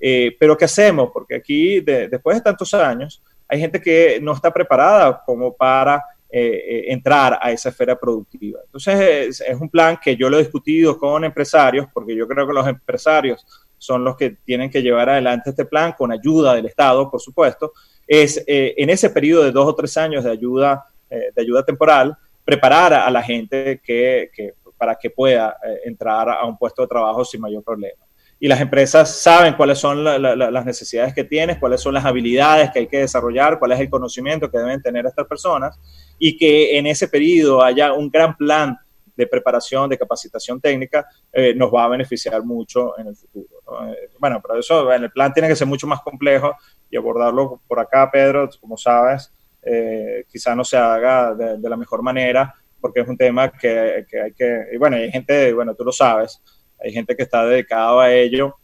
Eh, 0.01 0.35
pero 0.39 0.57
¿qué 0.57 0.65
hacemos? 0.65 1.11
Porque 1.13 1.35
aquí, 1.35 1.81
después 1.81 2.37
de 2.37 2.41
tantos 2.41 2.73
años, 2.73 3.21
hay 3.47 3.59
gente 3.59 3.79
que 3.79 4.19
no 4.19 4.33
está 4.33 4.51
preparada 4.51 5.21
como 5.23 5.53
para 5.53 6.03
eh, 6.31 6.85
entrar 6.89 7.39
a 7.41 7.51
esa 7.51 7.69
esfera 7.69 7.99
productiva. 7.99 8.59
Entonces, 8.63 9.41
es, 9.41 9.59
un 9.59 9.67
plan 9.67 9.97
que 9.99 10.15
yo 10.15 10.29
lo 10.29 10.37
he 10.37 10.43
discutido 10.43 10.97
con 10.97 11.23
empresarios, 11.23 11.87
porque 11.91 12.15
yo 12.15 12.27
creo 12.27 12.45
que 12.45 12.53
los 12.53 12.67
empresarios 12.67 13.43
son 13.77 14.03
los 14.03 14.15
que 14.15 14.37
tienen 14.45 14.69
que 14.69 14.83
llevar 14.83 15.09
adelante 15.09 15.49
este 15.49 15.65
plan 15.65 15.93
con 15.97 16.11
ayuda 16.11 16.53
del 16.53 16.67
Estado, 16.67 17.09
por 17.09 17.19
supuesto. 17.19 17.73
Es 18.05 18.43
eh, 18.45 18.75
en 18.77 18.91
ese 18.91 19.09
periodo 19.09 19.43
de 19.43 19.51
dos 19.51 19.67
o 19.67 19.73
tres 19.73 19.97
años 19.97 20.23
de 20.23 20.31
ayuda, 20.31 20.85
eh, 21.09 21.31
de 21.35 21.41
ayuda 21.41 21.65
temporal, 21.65 22.15
preparar 22.45 22.93
a 22.93 23.09
la 23.09 23.23
gente 23.23 23.81
que, 23.83 24.29
que 24.31 24.53
para 24.77 24.95
que 24.95 25.09
pueda 25.09 25.57
entrar 25.83 26.29
a 26.29 26.45
un 26.45 26.57
puesto 26.57 26.83
de 26.83 26.87
trabajo 26.87 27.25
sin 27.25 27.41
mayor 27.41 27.63
problema 27.63 28.05
y 28.39 28.47
las 28.47 28.61
empresas 28.61 29.17
saben 29.21 29.55
cuáles 29.55 29.77
son 29.77 30.03
las 30.03 30.65
necesidades 30.65 31.13
que 31.13 31.25
tienes, 31.25 31.57
cuáles 31.57 31.81
son 31.81 31.93
las 31.93 32.05
habilidades 32.05 32.71
que 32.71 32.79
hay 32.79 32.87
que 32.87 32.99
desarrollar, 32.99 33.59
cuál 33.59 33.73
es 33.73 33.79
el 33.81 33.89
conocimiento 33.89 34.49
que 34.49 34.57
deben 34.57 34.81
tener 34.81 35.05
estas 35.05 35.27
personas 35.27 35.77
y 36.19 36.37
que 36.37 36.77
en 36.77 36.85
ese 36.85 37.07
periodo 37.07 37.63
haya 37.63 37.93
un 37.93 38.09
gran 38.09 38.35
plan 38.35 38.77
de 39.15 39.27
preparación, 39.27 39.89
de 39.89 39.97
capacitación 39.97 40.61
técnica, 40.61 41.05
eh, 41.33 41.53
nos 41.53 41.73
va 41.73 41.85
a 41.85 41.89
beneficiar 41.89 42.43
mucho 42.43 42.97
en 42.97 43.07
el 43.07 43.15
futuro. 43.15 43.47
Eh, 43.89 44.09
bueno, 44.19 44.41
pero 44.41 44.59
eso, 44.59 44.91
el 44.93 45.11
plan 45.11 45.33
tiene 45.33 45.49
que 45.49 45.55
ser 45.55 45.67
mucho 45.67 45.87
más 45.87 46.01
complejo 46.01 46.55
y 46.89 46.95
abordarlo 46.95 47.61
por 47.67 47.79
acá, 47.79 48.09
Pedro, 48.11 48.49
como 48.61 48.77
sabes, 48.77 49.31
eh, 49.61 50.23
quizá 50.31 50.55
no 50.55 50.63
se 50.63 50.77
haga 50.77 51.33
de, 51.35 51.57
de, 51.57 51.69
la 51.69 51.75
mejor 51.75 52.01
manera, 52.01 52.53
porque 52.79 53.01
es 53.01 53.07
un 53.07 53.17
tema 53.17 53.51
que, 53.51 54.05
que 54.09 54.21
hay 54.21 54.31
que, 54.31 54.67
y 54.71 54.77
bueno, 54.77 54.95
hay 54.95 55.11
gente, 55.11 55.51
bueno, 55.53 55.75
tú 55.75 55.83
lo 55.83 55.91
sabes, 55.91 56.41
hay 56.81 56.93
gente 56.93 57.15
que 57.15 57.23
está 57.23 57.45
dedicada 57.45 58.03
a 58.03 58.13
ello, 58.13 58.55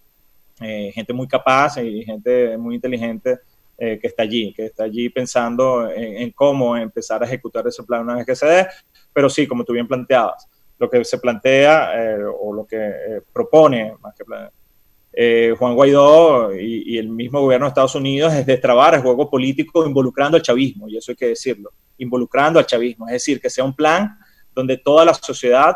eh, 0.61 0.91
gente 0.93 1.11
muy 1.11 1.27
capaz 1.27 1.77
y 1.77 2.03
gente 2.05 2.57
muy 2.57 2.75
inteligente 2.75 3.39
eh, 3.77 3.99
que 3.99 4.07
está 4.07 4.23
allí, 4.23 4.53
que 4.53 4.65
está 4.65 4.83
allí 4.85 5.09
pensando 5.09 5.89
en, 5.89 6.31
cómo 6.31 6.77
empezar 6.77 7.21
a 7.21 7.25
ejecutar 7.25 7.67
ese 7.67 7.83
plan 7.83 8.03
una 8.03 8.15
vez 8.15 8.25
que 8.25 8.35
se 8.35 8.45
dé, 8.45 8.67
pero 9.11 9.29
sí, 9.29 9.47
como 9.47 9.63
tú 9.63 9.73
bien 9.73 9.87
planteabas, 9.87 10.47
lo 10.77 10.89
que 10.89 11.03
se 11.03 11.17
plantea 11.17 11.91
eh, 11.93 12.23
o 12.23 12.53
lo 12.53 12.65
que 12.65 13.21
propone, 13.33 13.93
más 14.01 14.13
que 14.15 15.55
Juan 15.57 15.75
Guaidó 15.75 16.53
y, 16.53 16.97
el 16.97 17.07
mismo 17.09 17.39
gobierno 17.39 17.65
de 17.65 17.69
Estados 17.69 17.95
Unidos 17.95 18.33
es 18.33 18.45
destrabar 18.45 18.95
el 18.95 19.01
juego 19.01 19.29
político 19.29 19.85
involucrando 19.85 20.37
al 20.37 20.43
chavismo, 20.43 20.89
y 20.89 20.97
eso 20.97 21.11
hay 21.11 21.15
que 21.15 21.27
decirlo, 21.27 21.71
involucrando 21.97 22.59
al 22.59 22.65
chavismo, 22.65 23.07
es 23.07 23.13
decir, 23.13 23.39
que 23.39 23.49
sea 23.49 23.63
un 23.63 23.73
plan 23.73 24.17
donde 24.55 24.77
toda 24.77 25.05
la 25.05 25.13
sociedad, 25.13 25.75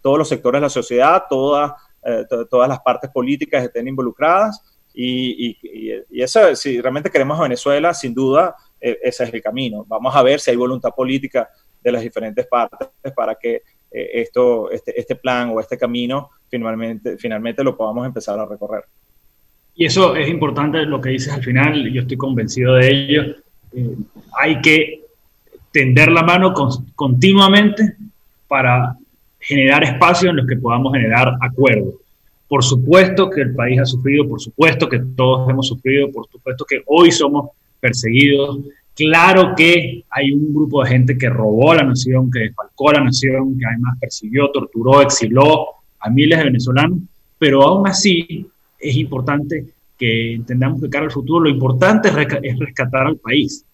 todos 0.00 0.18
los 0.18 0.28
sectores 0.28 0.60
de 0.60 0.62
la 0.62 0.68
sociedad, 0.68 1.22
todas, 1.28 1.72
eh, 2.04 2.24
todas 2.50 2.68
las 2.68 2.80
partes 2.80 3.10
políticas 3.10 3.64
estén 3.64 3.86
involucradas. 3.88 4.62
Y, 4.92 5.56
y, 5.62 6.22
eso, 6.22 6.54
si 6.56 6.80
realmente 6.80 7.10
queremos 7.10 7.38
a 7.38 7.44
Venezuela, 7.44 7.94
sin 7.94 8.12
duda, 8.12 8.54
eh, 8.80 8.98
ese 9.02 9.24
es 9.24 9.32
el 9.32 9.42
camino. 9.42 9.84
Vamos 9.88 10.14
a 10.14 10.22
ver 10.22 10.40
si 10.40 10.50
hay 10.50 10.56
voluntad 10.56 10.90
política 10.90 11.48
de 11.82 11.92
las 11.92 12.02
diferentes 12.02 12.46
partes 12.46 12.88
para 13.14 13.34
que 13.34 13.62
eh, 13.90 14.10
esto, 14.14 14.70
este, 14.70 14.98
este, 14.98 15.16
plan 15.16 15.50
o 15.50 15.60
este 15.60 15.76
camino 15.76 16.30
finalmente, 16.48 17.16
finalmente 17.18 17.64
lo 17.64 17.76
podamos 17.76 18.06
empezar 18.06 18.38
a 18.38 18.46
recorrer. 18.46 18.84
Y 19.74 19.86
eso 19.86 20.14
es 20.14 20.28
importante 20.28 20.82
lo 20.82 21.00
que 21.00 21.10
dices 21.10 21.32
al 21.32 21.42
final, 21.42 21.90
yo 21.90 22.02
estoy 22.02 22.16
convencido 22.16 22.74
de 22.74 22.90
ello. 22.90 23.36
hay 24.38 24.60
que 24.60 25.04
tender 25.72 26.10
la 26.10 26.22
mano 26.22 26.52
continuamente 26.94 27.96
para 28.48 28.96
generar 29.38 29.84
espacios 29.84 30.30
en 30.30 30.36
los 30.36 30.46
que 30.46 30.56
podamos 30.56 30.92
generar 30.92 31.36
acuerdos. 31.40 31.94
Por 32.50 32.64
supuesto 32.64 33.30
que 33.30 33.42
el 33.42 33.54
país 33.54 33.78
ha 33.78 33.86
sufrido, 33.86 34.26
por 34.26 34.40
supuesto 34.40 34.88
que 34.88 34.98
todos 35.14 35.48
hemos 35.48 35.68
sufrido, 35.68 36.10
por 36.10 36.26
supuesto 36.26 36.64
que 36.68 36.82
hoy 36.86 37.12
somos 37.12 37.50
perseguidos. 37.78 38.58
Claro 38.92 39.54
que 39.56 40.02
hay 40.10 40.32
un 40.32 40.52
grupo 40.52 40.82
de 40.82 40.90
gente 40.90 41.16
que 41.16 41.30
robó 41.30 41.72
la 41.74 41.84
nación, 41.84 42.28
que 42.28 42.40
desfalcó 42.40 42.90
la 42.90 43.04
nación, 43.04 43.56
que 43.56 43.64
además 43.64 43.98
persiguió, 44.00 44.50
torturó, 44.50 45.00
exiló 45.00 45.64
a 46.00 46.10
miles 46.10 46.38
de 46.38 46.44
venezolanos, 46.46 46.98
pero 47.38 47.62
aún 47.62 47.86
así 47.86 48.44
es 48.80 48.96
importante 48.96 49.66
que 49.96 50.34
entendamos 50.34 50.80
que 50.80 50.90
cara 50.90 51.04
al 51.04 51.12
futuro 51.12 51.44
lo 51.44 51.50
importante 51.50 52.08
es 52.08 52.58
rescatar 52.58 53.06
al 53.06 53.18
país. 53.18 53.64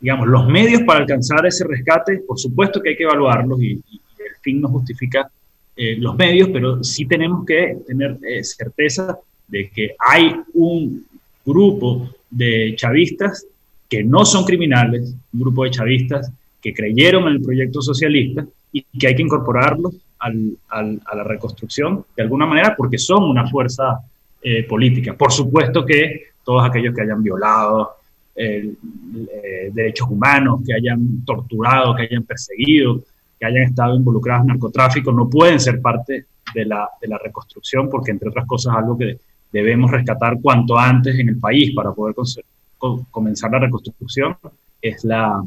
Digamos, 0.00 0.26
los 0.26 0.48
medios 0.48 0.82
para 0.82 0.98
alcanzar 0.98 1.46
ese 1.46 1.64
rescate, 1.68 2.24
por 2.26 2.36
supuesto 2.36 2.82
que 2.82 2.88
hay 2.88 2.96
que 2.96 3.04
evaluarlos 3.04 3.62
y, 3.62 3.74
el 3.74 4.36
fin 4.42 4.60
no 4.60 4.68
justifica 4.70 5.30
eh, 5.76 5.96
los 5.98 6.14
medios, 6.16 6.50
pero 6.52 6.84
sí 6.84 7.04
tenemos 7.04 7.44
que 7.44 7.78
tener 7.84 8.16
eh, 8.22 8.44
certeza 8.44 9.18
de 9.48 9.68
que 9.70 9.96
hay 9.98 10.32
un 10.52 11.04
grupo 11.44 12.10
de 12.30 12.74
chavistas 12.76 13.44
que 13.88 14.04
no 14.04 14.24
son 14.24 14.44
criminales, 14.44 15.14
un 15.32 15.40
grupo 15.40 15.64
de 15.64 15.70
chavistas 15.70 16.30
que 16.62 16.72
creyeron 16.72 17.24
en 17.24 17.34
el 17.34 17.42
proyecto 17.42 17.82
socialista 17.82 18.46
y 18.72 18.82
que 18.82 19.08
hay 19.08 19.16
que 19.16 19.22
incorporarlos 19.22 19.94
al, 20.20 20.56
a 20.68 21.16
la 21.16 21.24
reconstrucción 21.24 22.04
de 22.16 22.22
alguna 22.22 22.46
manera 22.46 22.74
porque 22.76 22.96
son 22.96 23.24
una 23.24 23.48
fuerza 23.48 23.98
eh, 24.42 24.62
política. 24.62 25.14
Por 25.14 25.32
supuesto 25.32 25.84
que 25.84 26.28
todos 26.44 26.64
aquellos 26.64 26.94
que 26.94 27.02
hayan 27.02 27.22
violado 27.22 27.96
derechos 29.72 30.08
humanos, 30.10 30.60
que 30.66 30.74
hayan 30.74 31.24
torturado, 31.24 31.94
que 31.94 32.02
hayan 32.02 32.24
perseguido, 32.24 33.00
que 33.38 33.46
hayan 33.46 33.64
estado 33.64 33.94
involucrados 33.94 34.42
en 34.42 34.48
narcotráfico, 34.48 35.12
no 35.12 35.28
pueden 35.28 35.60
ser 35.60 35.80
parte 35.80 36.26
de 36.54 36.64
la, 36.64 36.88
de 37.00 37.08
la 37.08 37.18
reconstrucción 37.18 37.88
porque, 37.88 38.10
entre 38.10 38.28
otras 38.28 38.46
cosas, 38.46 38.74
algo 38.76 38.96
que 38.96 39.18
debemos 39.52 39.90
rescatar 39.90 40.40
cuanto 40.40 40.78
antes 40.78 41.18
en 41.18 41.28
el 41.28 41.38
país 41.38 41.72
para 41.74 41.92
poder 41.92 42.14
comenzar 43.10 43.50
la 43.50 43.60
reconstrucción 43.60 44.36
es 44.80 45.04
la, 45.04 45.42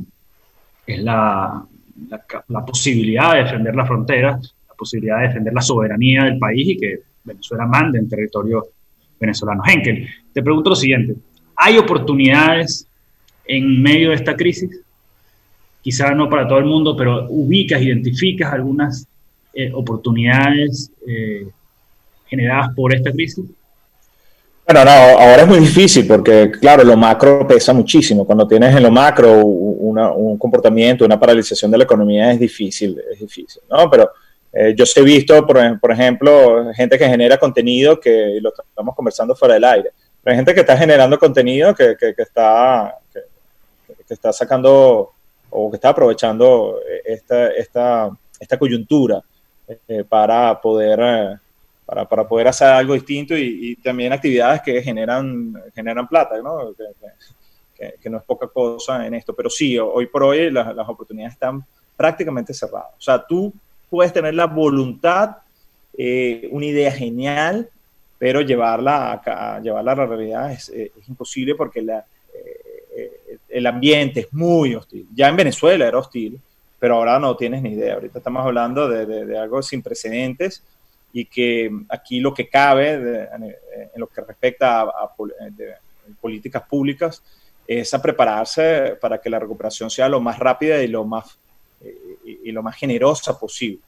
es 0.85 0.99
la, 1.03 1.65
la, 2.09 2.25
la, 2.47 2.65
posibilidad 2.65 3.33
de 3.33 3.43
defender 3.43 3.75
las 3.75 3.87
fronteras, 3.87 4.55
la 4.67 4.73
posibilidad 4.75 5.17
de 5.17 5.27
defender 5.27 5.53
la 5.53 5.61
soberanía 5.61 6.23
del 6.23 6.39
país 6.39 6.69
y 6.69 6.77
que 6.77 6.99
Venezuela 7.23 7.65
mande 7.65 7.99
en 7.99 8.09
territorio 8.09 8.65
venezolanos. 9.19 9.67
Henkel, 9.67 10.07
te 10.33 10.41
pregunto 10.41 10.69
lo 10.71 10.75
siguiente, 10.75 11.15
¿hay 11.55 11.77
oportunidades 11.77 12.87
en 13.45 13.81
medio 13.81 14.09
de 14.09 14.15
esta 14.15 14.35
crisis? 14.35 14.81
Quizá 15.81 16.13
no 16.13 16.29
para 16.29 16.47
todo 16.47 16.59
el 16.59 16.65
mundo, 16.65 16.95
pero 16.97 17.27
ubicas, 17.29 17.81
identificas 17.81 18.51
algunas 18.51 19.07
eh, 19.53 19.71
oportunidades 19.73 20.91
eh, 21.07 21.47
generadas 22.27 22.75
por 22.75 22.93
esta 22.93 23.11
crisis? 23.11 23.45
Bueno, 24.65 24.83
no, 24.83 24.91
ahora 24.91 25.43
es 25.43 25.47
muy 25.47 25.59
difícil 25.59 26.05
porque, 26.05 26.51
claro, 26.59 26.83
lo 26.83 26.97
macro 26.97 27.47
pesa 27.47 27.71
muchísimo. 27.73 28.25
Cuando 28.25 28.45
tienes 28.45 28.75
en 28.75 28.83
lo 28.83 28.91
macro 28.91 29.45
un 29.45 30.37
comportamiento, 30.37 31.05
una 31.05 31.19
paralización 31.19 31.71
de 31.71 31.77
la 31.77 31.85
economía 31.85 32.31
es 32.33 32.39
difícil, 32.39 33.01
es 33.11 33.19
difícil, 33.19 33.61
¿no? 33.69 33.89
Pero 33.89 34.11
eh, 34.53 34.75
yo 34.75 34.83
he 34.95 35.01
visto, 35.01 35.45
por, 35.45 35.91
ejemplo, 35.91 36.71
gente 36.73 36.97
que 36.97 37.07
genera 37.07 37.37
contenido 37.37 37.99
que 37.99 38.39
lo 38.41 38.51
estamos 38.51 38.93
conversando 38.93 39.35
fuera 39.35 39.53
del 39.53 39.63
aire. 39.63 39.91
Pero 40.21 40.33
hay 40.33 40.37
gente 40.37 40.53
que 40.53 40.59
está 40.59 40.77
generando 40.77 41.17
contenido 41.17 41.73
que, 41.73 41.95
que, 41.97 42.13
está, 42.21 42.93
que, 43.13 44.13
está 44.13 44.33
sacando 44.33 45.13
o 45.49 45.69
que 45.69 45.77
está 45.77 45.89
aprovechando 45.89 46.79
esta, 47.05 47.49
esta, 47.49 48.09
esta 48.39 48.57
coyuntura 48.57 49.21
eh, 49.87 50.03
para 50.07 50.59
poder... 50.59 51.39
para, 51.85 52.05
para, 52.05 52.27
poder 52.27 52.49
hacer 52.49 52.67
algo 52.67 52.93
distinto 52.93 53.33
y, 53.37 53.75
también 53.77 54.11
actividades 54.11 54.61
que 54.61 54.81
generan, 54.81 55.53
generan 55.73 56.07
plata, 56.07 56.41
¿no? 56.41 56.73
Que, 57.77 57.93
que, 58.01 58.09
no 58.09 58.17
es 58.17 58.23
poca 58.23 58.47
cosa 58.47 59.05
en 59.05 59.13
esto. 59.13 59.33
Pero 59.33 59.49
sí, 59.49 59.77
hoy 59.79 60.07
por 60.07 60.23
hoy 60.23 60.51
las, 60.51 60.75
las 60.75 60.89
oportunidades 60.89 61.33
están 61.33 61.63
prácticamente 61.95 62.53
cerradas. 62.53 62.91
O 62.97 63.01
sea, 63.01 63.25
tú 63.25 63.53
puedes 63.89 64.13
tener 64.13 64.33
la 64.33 64.45
voluntad, 64.45 65.37
eh, 65.97 66.47
una 66.51 66.65
idea 66.65 66.91
genial, 66.91 67.69
pero 68.17 68.41
llevarla 68.41 69.21
a, 69.25 69.59
llevarla 69.59 69.91
a 69.91 69.95
la 69.95 70.05
realidad 70.05 70.51
es, 70.51 70.69
eh, 70.69 70.91
imposible 71.07 71.55
porque 71.55 71.81
la, 71.81 71.99
eh, 71.99 72.05
el 73.57 73.65
ambiente 73.65 74.21
es 74.21 74.33
muy 74.33 74.75
hostil. 74.75 75.07
Ya 75.13 75.27
en 75.27 75.35
Venezuela 75.35 75.87
era 75.87 75.97
hostil, 75.97 76.39
pero 76.79 76.95
ahora 76.95 77.19
no 77.19 77.35
tienes 77.35 77.61
ni 77.61 77.71
idea. 77.71 77.95
Ahorita 77.95 78.19
estamos 78.19 78.45
hablando 78.45 78.87
de, 78.87 79.37
algo 79.37 79.61
sin 79.61 79.81
precedentes 79.81 80.63
y 81.11 81.25
que 81.25 81.71
aquí 81.89 82.19
lo 82.19 82.33
que 82.33 82.47
cabe 82.47 82.93
en 82.93 83.55
lo 83.95 84.07
que 84.07 84.21
respecta 84.21 84.81
a, 84.81 85.11
políticas 86.21 86.63
públicas 86.63 87.23
es 87.65 87.93
a 87.93 88.01
prepararse 88.01 88.97
para 89.01 89.19
que 89.19 89.29
la 89.29 89.39
recuperación 89.39 89.89
sea 89.89 90.07
lo 90.07 90.21
más 90.21 90.39
rápida 90.39 90.81
y 90.81 90.87
lo 90.87 91.03
más 91.03 91.37
y, 92.23 92.51
lo 92.51 92.63
más 92.63 92.75
generosa 92.75 93.37
posible. 93.37 93.79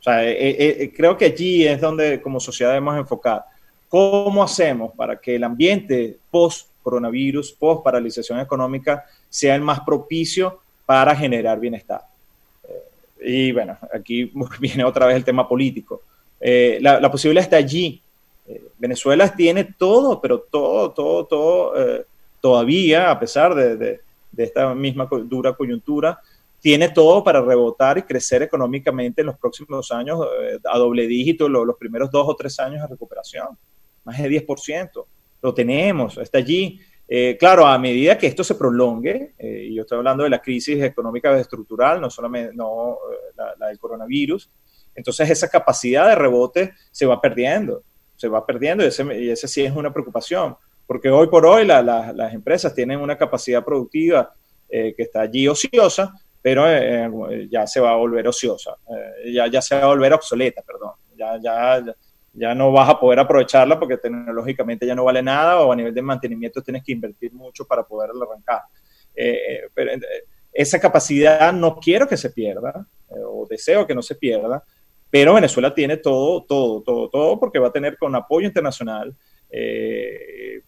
O 0.00 0.02
sea, 0.02 0.24
eh, 0.24 0.32
eh, 0.32 0.76
eh, 0.80 0.92
creo 0.94 1.16
que 1.16 1.26
allí 1.26 1.66
es 1.66 1.80
donde 1.80 2.22
como 2.22 2.40
sociedad 2.40 2.70
debemos 2.70 2.96
enfocar. 2.96 3.44
¿Cómo 3.88 4.42
hacemos 4.42 4.92
para 4.94 5.20
que 5.20 5.36
el 5.36 5.44
ambiente 5.44 6.18
post-coronavirus, 6.88 7.52
post-paralización 7.52 8.40
económica, 8.40 9.04
sea 9.28 9.54
el 9.54 9.62
más 9.62 9.80
propicio 9.80 10.60
para 10.86 11.14
generar 11.14 11.60
bienestar? 11.60 12.02
y 13.20 13.50
bueno, 13.50 13.76
aquí 13.92 14.32
viene 14.60 14.84
otra 14.84 15.06
vez 15.06 15.16
el 15.16 15.24
tema 15.24 15.46
político. 15.48 16.02
la, 16.40 17.10
posibilidad 17.10 17.42
está 17.44 17.56
allí. 17.56 18.00
Venezuela 18.78 19.34
tiene 19.34 19.64
todo, 19.76 20.20
pero 20.20 20.40
todo, 20.40 20.92
todo, 20.92 21.26
todo, 21.26 21.74
todavía, 22.40 23.10
a 23.10 23.18
pesar 23.18 23.54
de, 23.54 24.00
esta 24.36 24.74
misma 24.74 25.08
dura 25.24 25.52
coyuntura, 25.52 26.20
tiene 26.60 26.88
todo 26.88 27.22
para 27.22 27.40
rebotar 27.40 27.98
y 27.98 28.02
crecer 28.02 28.42
económicamente 28.42 29.20
en 29.20 29.28
los 29.28 29.38
próximos 29.38 29.90
años 29.92 30.20
eh, 30.42 30.58
a 30.70 30.78
doble 30.78 31.06
dígito, 31.06 31.48
los 31.48 31.76
primeros 31.76 32.10
dos 32.10 32.26
o 32.28 32.34
tres 32.34 32.58
años 32.58 32.82
de 32.82 32.88
recuperación, 32.88 33.48
más 34.04 34.18
de 34.18 34.28
10%. 34.28 35.04
Lo 35.42 35.54
tenemos, 35.54 36.18
está 36.18 36.38
allí. 36.38 36.80
Eh, 37.06 37.36
claro, 37.38 37.66
a 37.66 37.78
medida 37.78 38.18
que 38.18 38.26
esto 38.26 38.44
se 38.44 38.54
prolongue, 38.54 39.34
eh, 39.38 39.66
y 39.70 39.74
yo 39.74 39.82
estoy 39.82 39.98
hablando 39.98 40.24
de 40.24 40.30
la 40.30 40.42
crisis 40.42 40.82
económica 40.82 41.38
estructural, 41.38 42.00
no 42.00 42.10
solamente 42.10 42.54
no, 42.54 42.98
la, 43.36 43.68
del 43.68 43.78
coronavirus, 43.78 44.50
entonces 44.94 45.30
esa 45.30 45.48
capacidad 45.48 46.08
de 46.08 46.14
rebote 46.14 46.74
se 46.90 47.06
va 47.06 47.20
perdiendo, 47.20 47.82
se 48.16 48.28
va 48.28 48.44
perdiendo 48.44 48.84
y 48.84 48.88
ese, 48.88 49.04
y 49.18 49.30
ese 49.30 49.48
sí 49.48 49.64
es 49.64 49.74
una 49.74 49.92
preocupación, 49.92 50.56
porque 50.86 51.08
hoy 51.08 51.28
por 51.28 51.46
hoy 51.46 51.64
las 51.64 52.34
empresas 52.34 52.74
tienen 52.74 53.00
una 53.00 53.16
capacidad 53.16 53.64
productiva 53.64 54.34
que 54.68 54.94
está 54.98 55.22
allí 55.22 55.48
ociosa, 55.48 56.12
pero 56.40 56.68
eh, 56.68 57.04
eh, 57.04 57.48
ya 57.50 57.66
se 57.66 57.80
va 57.80 57.90
a 57.90 57.96
volver 57.96 58.26
ociosa, 58.28 58.76
eh, 58.88 59.32
ya, 59.32 59.48
ya 59.48 59.60
se 59.60 59.76
va 59.76 59.82
a 59.82 59.88
volver 59.88 60.12
obsoleta, 60.12 60.62
perdón. 60.62 60.92
Ya, 61.16 61.38
ya, 61.42 61.84
ya 62.32 62.54
no 62.54 62.70
vas 62.72 62.88
a 62.88 63.00
poder 63.00 63.18
aprovecharla 63.18 63.78
porque 63.78 63.96
tecnológicamente 63.96 64.86
ya 64.86 64.94
no 64.94 65.04
vale 65.04 65.22
nada 65.22 65.60
o 65.60 65.72
a 65.72 65.76
nivel 65.76 65.94
de 65.94 66.02
mantenimiento 66.02 66.62
tienes 66.62 66.84
que 66.84 66.92
invertir 66.92 67.32
mucho 67.32 67.64
para 67.64 67.82
poderla 67.82 68.24
arrancar. 68.24 68.62
pero 69.74 69.92
esa 70.52 70.80
capacidad 70.80 71.52
no 71.52 71.76
quiero 71.76 72.06
que 72.06 72.16
se 72.16 72.30
pierda, 72.30 72.86
o 73.10 73.46
deseo 73.48 73.86
que 73.86 73.94
no 73.94 74.02
se 74.02 74.14
pierda, 74.14 74.64
pero 75.10 75.34
Venezuela 75.34 75.74
tiene 75.74 75.96
todo, 75.96 76.44
todo, 76.44 76.82
todo, 76.82 77.08
todo, 77.08 77.40
porque 77.40 77.58
va 77.58 77.68
a 77.68 77.72
tener 77.72 77.96
con 77.96 78.14
apoyo 78.14 78.46
internacional, 78.46 79.14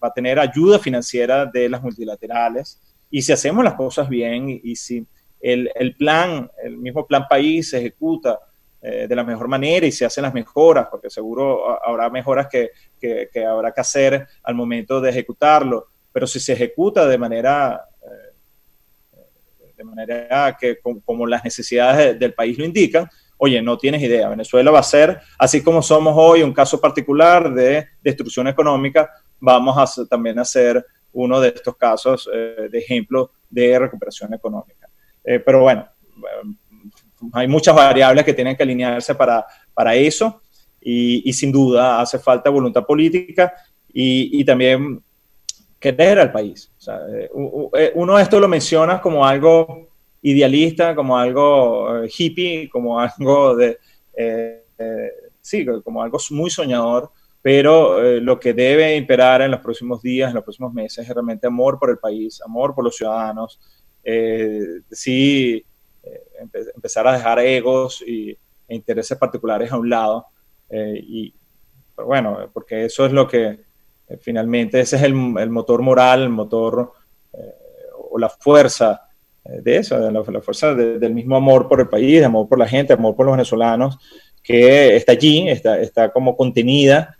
va 0.02 0.08
a 0.08 0.12
tener 0.14 0.38
ayuda 0.38 0.78
financiera 0.78 1.46
de 1.46 1.68
las 1.68 1.82
multilaterales, 1.82 2.80
y 3.10 3.22
si 3.22 3.32
hacemos 3.32 3.64
las 3.64 3.74
cosas 3.74 4.08
bien 4.08 4.60
y 4.62 4.76
si 4.76 5.04
el, 5.40 5.96
plan, 5.98 6.50
el 6.62 6.76
mismo 6.76 7.06
plan 7.06 7.26
país 7.28 7.70
se 7.70 7.78
ejecuta 7.78 8.38
eh, 8.82 9.06
de 9.06 9.14
la 9.14 9.24
mejor 9.24 9.46
manera 9.46 9.84
y 9.86 9.92
se 9.92 10.06
hacen 10.06 10.22
las 10.22 10.32
mejoras, 10.32 10.88
porque 10.90 11.10
seguro 11.10 11.86
habrá 11.86 12.08
mejoras 12.08 12.48
que, 12.48 12.70
habrá 13.46 13.72
que 13.72 13.80
hacer 13.82 14.26
al 14.42 14.54
momento 14.54 15.02
de 15.02 15.10
ejecutarlo, 15.10 15.88
pero 16.10 16.26
si 16.26 16.40
se 16.40 16.54
ejecuta 16.54 17.06
de 17.06 17.18
manera, 17.18 17.84
eh, 18.02 19.18
de 19.76 19.84
manera 19.84 20.56
que 20.58 20.78
como, 20.80 21.26
las 21.26 21.44
necesidades 21.44 22.18
del 22.18 22.32
país 22.32 22.56
lo 22.56 22.64
indican, 22.64 23.06
oye, 23.36 23.60
no 23.60 23.76
tienes 23.76 24.00
idea, 24.00 24.30
Venezuela 24.30 24.70
va 24.70 24.78
a 24.78 24.82
ser, 24.82 25.20
así 25.38 25.62
como 25.62 25.82
somos 25.82 26.14
hoy 26.16 26.42
un 26.42 26.54
caso 26.54 26.80
particular 26.80 27.52
de 27.52 27.86
destrucción 28.00 28.48
económica, 28.48 29.10
vamos 29.40 29.76
a 29.76 30.06
también 30.06 30.38
a 30.38 30.44
ser 30.46 30.86
uno 31.12 31.38
de 31.38 31.48
estos 31.48 31.76
casos 31.76 32.30
eh, 32.32 32.68
de 32.70 32.78
ejemplo 32.78 33.32
de 33.50 33.78
recuperación 33.78 34.32
económica. 34.32 34.88
Pero 35.22 35.60
bueno, 35.60 35.86
hay 37.32 37.48
muchas 37.48 37.74
variables 37.74 38.24
que 38.24 38.34
tienen 38.34 38.56
que 38.56 38.62
alinearse 38.62 39.14
para, 39.14 39.44
para 39.74 39.94
eso 39.94 40.42
y, 40.80 41.32
sin 41.32 41.52
duda 41.52 42.00
hace 42.00 42.18
falta 42.18 42.50
voluntad 42.50 42.84
política 42.84 43.52
y, 43.92 44.44
también 44.44 45.02
querer 45.78 46.18
al 46.18 46.32
país. 46.32 46.70
Eh, 47.12 47.30
eh, 47.74 47.92
uno 47.94 48.18
esto 48.18 48.38
lo 48.40 48.48
menciona 48.48 49.00
como 49.00 49.26
algo 49.26 49.88
idealista, 50.22 50.94
como 50.94 51.18
algo 51.18 52.04
hippie, 52.04 52.68
como 52.68 53.00
algo 53.00 53.56
de, 53.56 53.78
sí, 55.40 55.66
como 55.82 56.02
algo 56.02 56.18
muy 56.30 56.50
soñador, 56.50 57.10
pero 57.42 58.20
lo 58.20 58.38
que 58.38 58.52
debe 58.52 58.96
imperar 58.96 59.40
en 59.40 59.50
los 59.50 59.60
próximos 59.60 60.02
días, 60.02 60.28
en 60.28 60.34
los 60.34 60.44
próximos 60.44 60.74
meses, 60.74 61.08
es 61.08 61.14
realmente 61.14 61.46
amor 61.46 61.78
por 61.78 61.90
el 61.90 61.98
país, 61.98 62.40
amor 62.44 62.74
por 62.74 62.84
los 62.84 62.96
ciudadanos, 62.96 63.58
sí, 64.90 65.64
empezar 66.74 67.06
a 67.06 67.12
dejar 67.12 67.38
egos 67.40 68.02
y, 68.06 68.30
e 68.30 68.74
intereses 68.74 69.18
particulares 69.18 69.70
a 69.72 69.78
un 69.78 69.90
lado. 69.90 70.26
y 70.70 71.34
bueno, 71.96 72.50
porque 72.52 72.86
eso 72.86 73.04
es 73.04 73.12
lo 73.12 73.28
que 73.28 73.60
finalmente, 74.20 74.80
ese 74.80 74.96
es 74.96 75.02
el, 75.02 75.12
el 75.38 75.50
motor 75.50 75.82
moral, 75.82 76.22
el 76.22 76.30
motor 76.30 76.92
o 78.10 78.18
la 78.18 78.28
fuerza 78.28 79.08
eh, 79.44 79.60
de 79.62 79.76
eso, 79.76 79.98
de 79.98 80.12
la, 80.12 80.22
fuerza 80.42 80.74
del 80.74 81.14
mismo 81.14 81.36
amor 81.36 81.68
por 81.68 81.80
el 81.80 81.88
país, 81.88 82.22
amor 82.22 82.48
por 82.48 82.58
la 82.58 82.68
gente, 82.68 82.92
amor 82.92 83.16
por 83.16 83.26
los 83.26 83.34
venezolanos, 83.34 83.98
que 84.42 84.96
está 84.96 85.12
allí, 85.12 85.48
está, 85.48 85.80
está 85.80 86.10
como 86.10 86.36
contenida, 86.36 87.16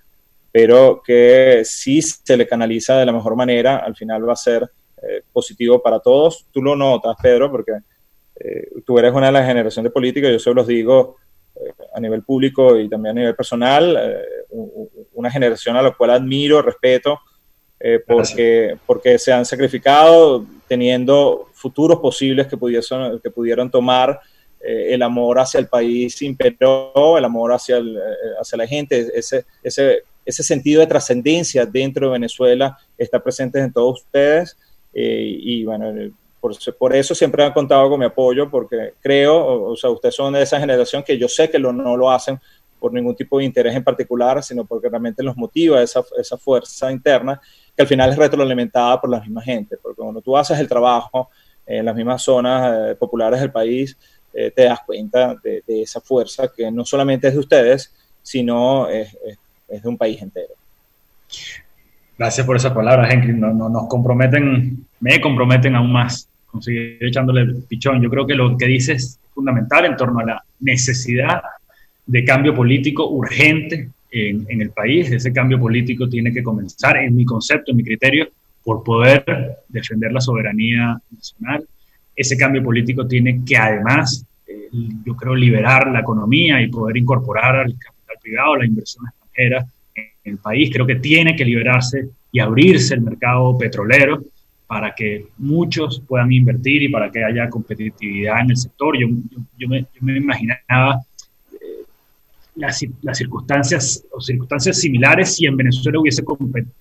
pero 0.52 1.00
que 1.04 1.62
si 1.64 2.02
se 2.02 2.36
le 2.36 2.46
canaliza 2.46 2.98
de 2.98 3.06
la 3.06 3.12
mejor 3.12 3.36
manera, 3.36 3.78
al 3.78 3.96
final 3.96 4.28
va 4.28 4.32
a 4.32 4.36
ser 4.36 4.68
eh, 5.02 5.22
positivo 5.32 5.80
para 5.82 6.00
todos. 6.00 6.46
Tú 6.50 6.60
lo 6.62 6.76
notas, 6.76 7.16
Pedro, 7.22 7.50
porque 7.50 7.72
eh, 8.40 8.68
tú 8.84 8.98
eres 8.98 9.12
una 9.12 9.26
de 9.26 9.32
las 9.32 9.46
generaciones 9.46 9.90
de 9.90 9.94
políticos, 9.94 10.30
yo 10.30 10.38
se 10.38 10.54
los 10.54 10.66
digo 10.66 11.16
a 11.94 12.00
nivel 12.00 12.22
público 12.22 12.78
y 12.78 12.88
también 12.88 13.16
a 13.16 13.20
nivel 13.20 13.36
personal, 13.36 13.98
una 15.12 15.30
generación 15.30 15.76
a 15.76 15.82
la 15.82 15.90
cual 15.90 16.10
admiro, 16.10 16.62
respeto, 16.62 17.20
porque, 18.06 18.78
porque 18.86 19.18
se 19.18 19.30
han 19.30 19.44
sacrificado 19.44 20.46
teniendo 20.70 21.48
futuros 21.52 21.98
posibles 21.98 22.46
que, 22.46 22.56
pudiesen, 22.56 23.18
que 23.20 23.30
pudieron 23.30 23.68
tomar. 23.68 24.20
Eh, 24.62 24.94
el 24.94 25.02
amor 25.02 25.40
hacia 25.40 25.58
el 25.58 25.66
país 25.66 26.22
imperó, 26.22 27.18
el 27.18 27.24
amor 27.24 27.52
hacia, 27.52 27.78
el, 27.78 27.96
eh, 27.96 28.00
hacia 28.40 28.56
la 28.58 28.66
gente, 28.68 29.08
ese, 29.14 29.46
ese, 29.62 30.04
ese 30.24 30.42
sentido 30.44 30.80
de 30.80 30.86
trascendencia 30.86 31.66
dentro 31.66 32.06
de 32.06 32.12
Venezuela 32.12 32.78
está 32.96 33.20
presente 33.20 33.58
en 33.58 33.72
todos 33.72 34.02
ustedes. 34.02 34.56
Eh, 34.94 35.38
y 35.40 35.64
bueno, 35.64 35.92
por, 36.40 36.54
por, 36.78 36.94
eso 36.94 37.14
siempre 37.14 37.44
han 37.44 37.52
contado 37.52 37.88
con 37.90 38.00
mi 38.00 38.06
apoyo, 38.06 38.50
porque 38.50 38.94
creo, 39.00 39.70
o, 39.70 39.76
sea, 39.76 39.90
ustedes 39.90 40.14
son 40.14 40.32
de 40.32 40.42
esa 40.42 40.58
generación 40.58 41.02
que 41.02 41.18
yo 41.18 41.28
sé 41.28 41.50
que 41.50 41.58
lo, 41.58 41.72
no 41.72 41.96
lo 41.96 42.10
hacen 42.10 42.40
por 42.80 42.92
ningún 42.92 43.14
tipo 43.14 43.38
de 43.38 43.44
interés 43.44 43.76
en 43.76 43.84
particular, 43.84 44.42
sino 44.42 44.64
porque 44.64 44.88
realmente 44.88 45.22
los 45.22 45.36
motiva 45.36 45.82
esa, 45.82 46.02
esa 46.18 46.38
fuerza 46.38 46.90
interna 46.90 47.40
que 47.76 47.82
al 47.82 47.88
final 47.88 48.10
es 48.10 48.16
retroalimentada 48.16 49.00
por 49.00 49.10
la 49.10 49.20
misma 49.20 49.42
gente, 49.42 49.76
porque 49.80 50.00
cuando 50.02 50.22
tú 50.22 50.36
haces 50.36 50.58
el 50.58 50.66
trabajo 50.66 51.28
en 51.66 51.84
las 51.84 51.94
mismas 51.94 52.22
zonas 52.22 52.90
eh, 52.90 52.94
populares 52.96 53.40
del 53.40 53.52
país, 53.52 53.96
eh, 54.32 54.50
te 54.50 54.64
das 54.64 54.80
cuenta 54.86 55.36
de, 55.42 55.62
esa 55.66 56.00
fuerza 56.00 56.50
que 56.54 56.70
no 56.70 56.84
solamente 56.84 57.28
es 57.28 57.34
de 57.34 57.40
ustedes, 57.40 57.94
sino 58.22 58.88
es, 58.88 59.16
de 59.68 59.88
un 59.88 59.98
país 59.98 60.20
entero. 60.22 60.54
Gracias 62.18 62.46
por 62.46 62.56
esas 62.56 62.72
palabras, 62.72 63.12
Henry. 63.12 63.32
No, 63.32 63.52
nos 63.52 63.88
comprometen, 63.88 64.86
me 65.00 65.20
comprometen 65.20 65.74
aún 65.74 65.92
más 65.92 66.28
con 66.50 66.62
seguir 66.62 66.98
echándole 67.00 67.42
el 67.42 67.62
pichón. 67.68 68.02
Yo 68.02 68.10
creo 68.10 68.26
que 68.26 68.34
lo 68.34 68.56
que 68.56 68.66
dices 68.66 69.02
es 69.02 69.20
fundamental 69.32 69.84
en 69.84 69.96
torno 69.96 70.20
a 70.20 70.24
la 70.24 70.44
necesidad 70.60 71.42
de 72.06 72.24
cambio 72.24 72.54
político 72.54 73.08
urgente 73.08 73.90
en, 74.10 74.60
el 74.60 74.70
país. 74.70 75.10
Ese 75.10 75.32
cambio 75.32 75.58
político 75.58 76.08
tiene 76.08 76.32
que 76.32 76.42
comenzar, 76.42 76.96
en 76.96 77.14
mi 77.14 77.24
concepto, 77.24 77.70
en 77.70 77.76
mi 77.76 77.84
criterio, 77.84 78.28
por 78.64 78.82
poder 78.82 79.24
defender 79.68 80.12
la 80.12 80.20
soberanía 80.20 81.00
nacional. 81.10 81.64
Ese 82.14 82.36
cambio 82.36 82.62
político 82.62 83.06
tiene 83.06 83.42
que 83.44 83.56
además, 83.56 84.26
eh, 84.46 84.68
yo 85.04 85.14
creo, 85.16 85.34
liberar 85.34 85.90
la 85.90 86.00
economía 86.00 86.60
y 86.60 86.68
poder 86.68 86.96
incorporar 86.96 87.56
al 87.56 87.74
capital 87.78 88.16
privado, 88.20 88.56
la 88.56 88.66
inversión 88.66 89.06
extranjera 89.06 89.66
en 89.94 90.32
el 90.32 90.38
país. 90.38 90.70
Creo 90.72 90.86
que 90.86 90.96
tiene 90.96 91.36
que 91.36 91.44
liberarse 91.44 92.08
y 92.32 92.40
abrirse 92.40 92.94
el 92.94 93.02
mercado 93.02 93.56
petrolero 93.56 94.22
para 94.70 94.94
que 94.94 95.26
muchos 95.38 96.00
puedan 96.06 96.30
invertir 96.30 96.84
y 96.84 96.88
para 96.88 97.10
que 97.10 97.24
haya 97.24 97.50
competitividad 97.50 98.42
en 98.42 98.50
el 98.50 98.56
sector. 98.56 98.96
Yo, 98.96 99.08
yo, 99.58 99.68
me, 99.68 99.84
me, 100.00 100.16
imaginaba 100.16 101.00
las, 102.54 102.78
circunstancias 103.14 104.04
o 104.12 104.20
circunstancias 104.20 104.80
similares 104.80 105.34
si 105.34 105.46
en 105.46 105.56
Venezuela 105.56 105.98
hubiese 105.98 106.22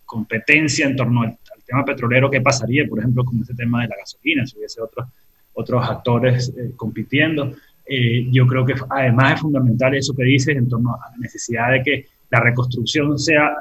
competencia 0.06 0.86
en 0.86 0.96
torno 0.96 1.24
al, 1.24 1.36
tema 1.66 1.84
petrolero, 1.84 2.30
¿qué 2.30 2.42
pasaría, 2.42 2.88
por 2.88 3.00
ejemplo, 3.00 3.26
con 3.26 3.42
este 3.42 3.56
tema 3.56 3.82
de 3.82 3.88
la 3.88 3.96
gasolina, 3.98 4.46
si 4.46 4.60
hubiese 4.60 4.82
otros, 4.84 5.08
otros 5.54 5.90
actores 5.90 6.54
eh, 6.56 6.74
compitiendo? 6.76 7.54
Eh, 7.88 8.28
yo 8.30 8.46
creo 8.46 8.68
que 8.68 8.76
además 8.88 9.34
es 9.34 9.42
fundamental 9.42 9.96
eso 9.96 10.16
que 10.16 10.26
dices 10.26 10.56
en 10.56 10.70
torno 10.70 10.94
a 10.94 11.10
la 11.10 11.18
necesidad 11.18 11.72
de 11.72 11.82
que 11.82 12.06
la 12.30 12.40
reconstrucción 12.40 13.18
sea 13.18 13.52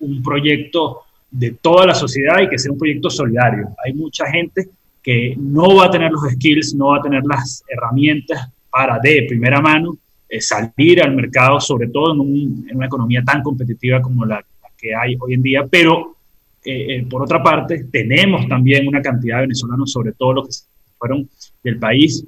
un 0.00 0.22
proyecto 0.24 1.02
de 1.34 1.50
toda 1.50 1.86
la 1.86 1.94
sociedad 1.94 2.40
y 2.40 2.48
que 2.48 2.58
sea 2.58 2.70
un 2.70 2.78
proyecto 2.78 3.10
solidario. 3.10 3.70
Hay 3.84 3.92
mucha 3.92 4.24
gente 4.30 4.68
que 5.02 5.34
no 5.36 5.74
va 5.74 5.86
a 5.86 5.90
tener 5.90 6.12
los 6.12 6.22
skills, 6.30 6.74
no 6.76 6.88
va 6.88 6.98
a 6.98 7.02
tener 7.02 7.24
las 7.24 7.64
herramientas 7.68 8.48
para 8.70 9.00
de 9.00 9.26
primera 9.28 9.60
mano 9.60 9.96
eh, 10.28 10.40
salir 10.40 11.02
al 11.02 11.14
mercado, 11.14 11.60
sobre 11.60 11.88
todo 11.88 12.12
en, 12.12 12.64
una 12.72 12.86
economía 12.86 13.24
tan 13.24 13.42
competitiva 13.42 14.00
como 14.00 14.24
la, 14.24 14.44
que 14.78 14.94
hay 14.94 15.16
hoy 15.18 15.34
en 15.34 15.42
día, 15.42 15.66
pero 15.68 16.16
eh, 16.64 16.98
eh, 16.98 17.06
por 17.10 17.22
otra 17.22 17.42
parte 17.42 17.84
tenemos 17.90 18.46
también 18.46 18.86
una 18.86 19.02
cantidad 19.02 19.38
de 19.38 19.42
venezolanos, 19.42 19.90
sobre 19.90 20.12
todo 20.12 20.34
los 20.34 20.48
que 20.48 20.54
fueron 20.96 21.28
del 21.64 21.80
país 21.80 22.24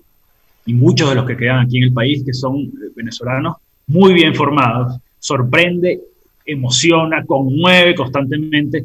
y 0.67 0.75
muchos 0.75 1.09
de 1.09 1.15
los 1.15 1.27
que 1.27 1.37
quedan 1.37 1.61
aquí 1.61 1.77
en 1.79 1.85
el 1.85 1.93
país, 1.93 2.25
que 2.25 2.35
son 2.35 2.73
venezolanos 2.97 3.57
muy 3.87 4.15
bien 4.15 4.35
formados, 4.35 4.99
sorprende, 5.21 6.01
emociona, 6.45 7.25
conmueve 7.25 7.95
constantemente 7.95 8.85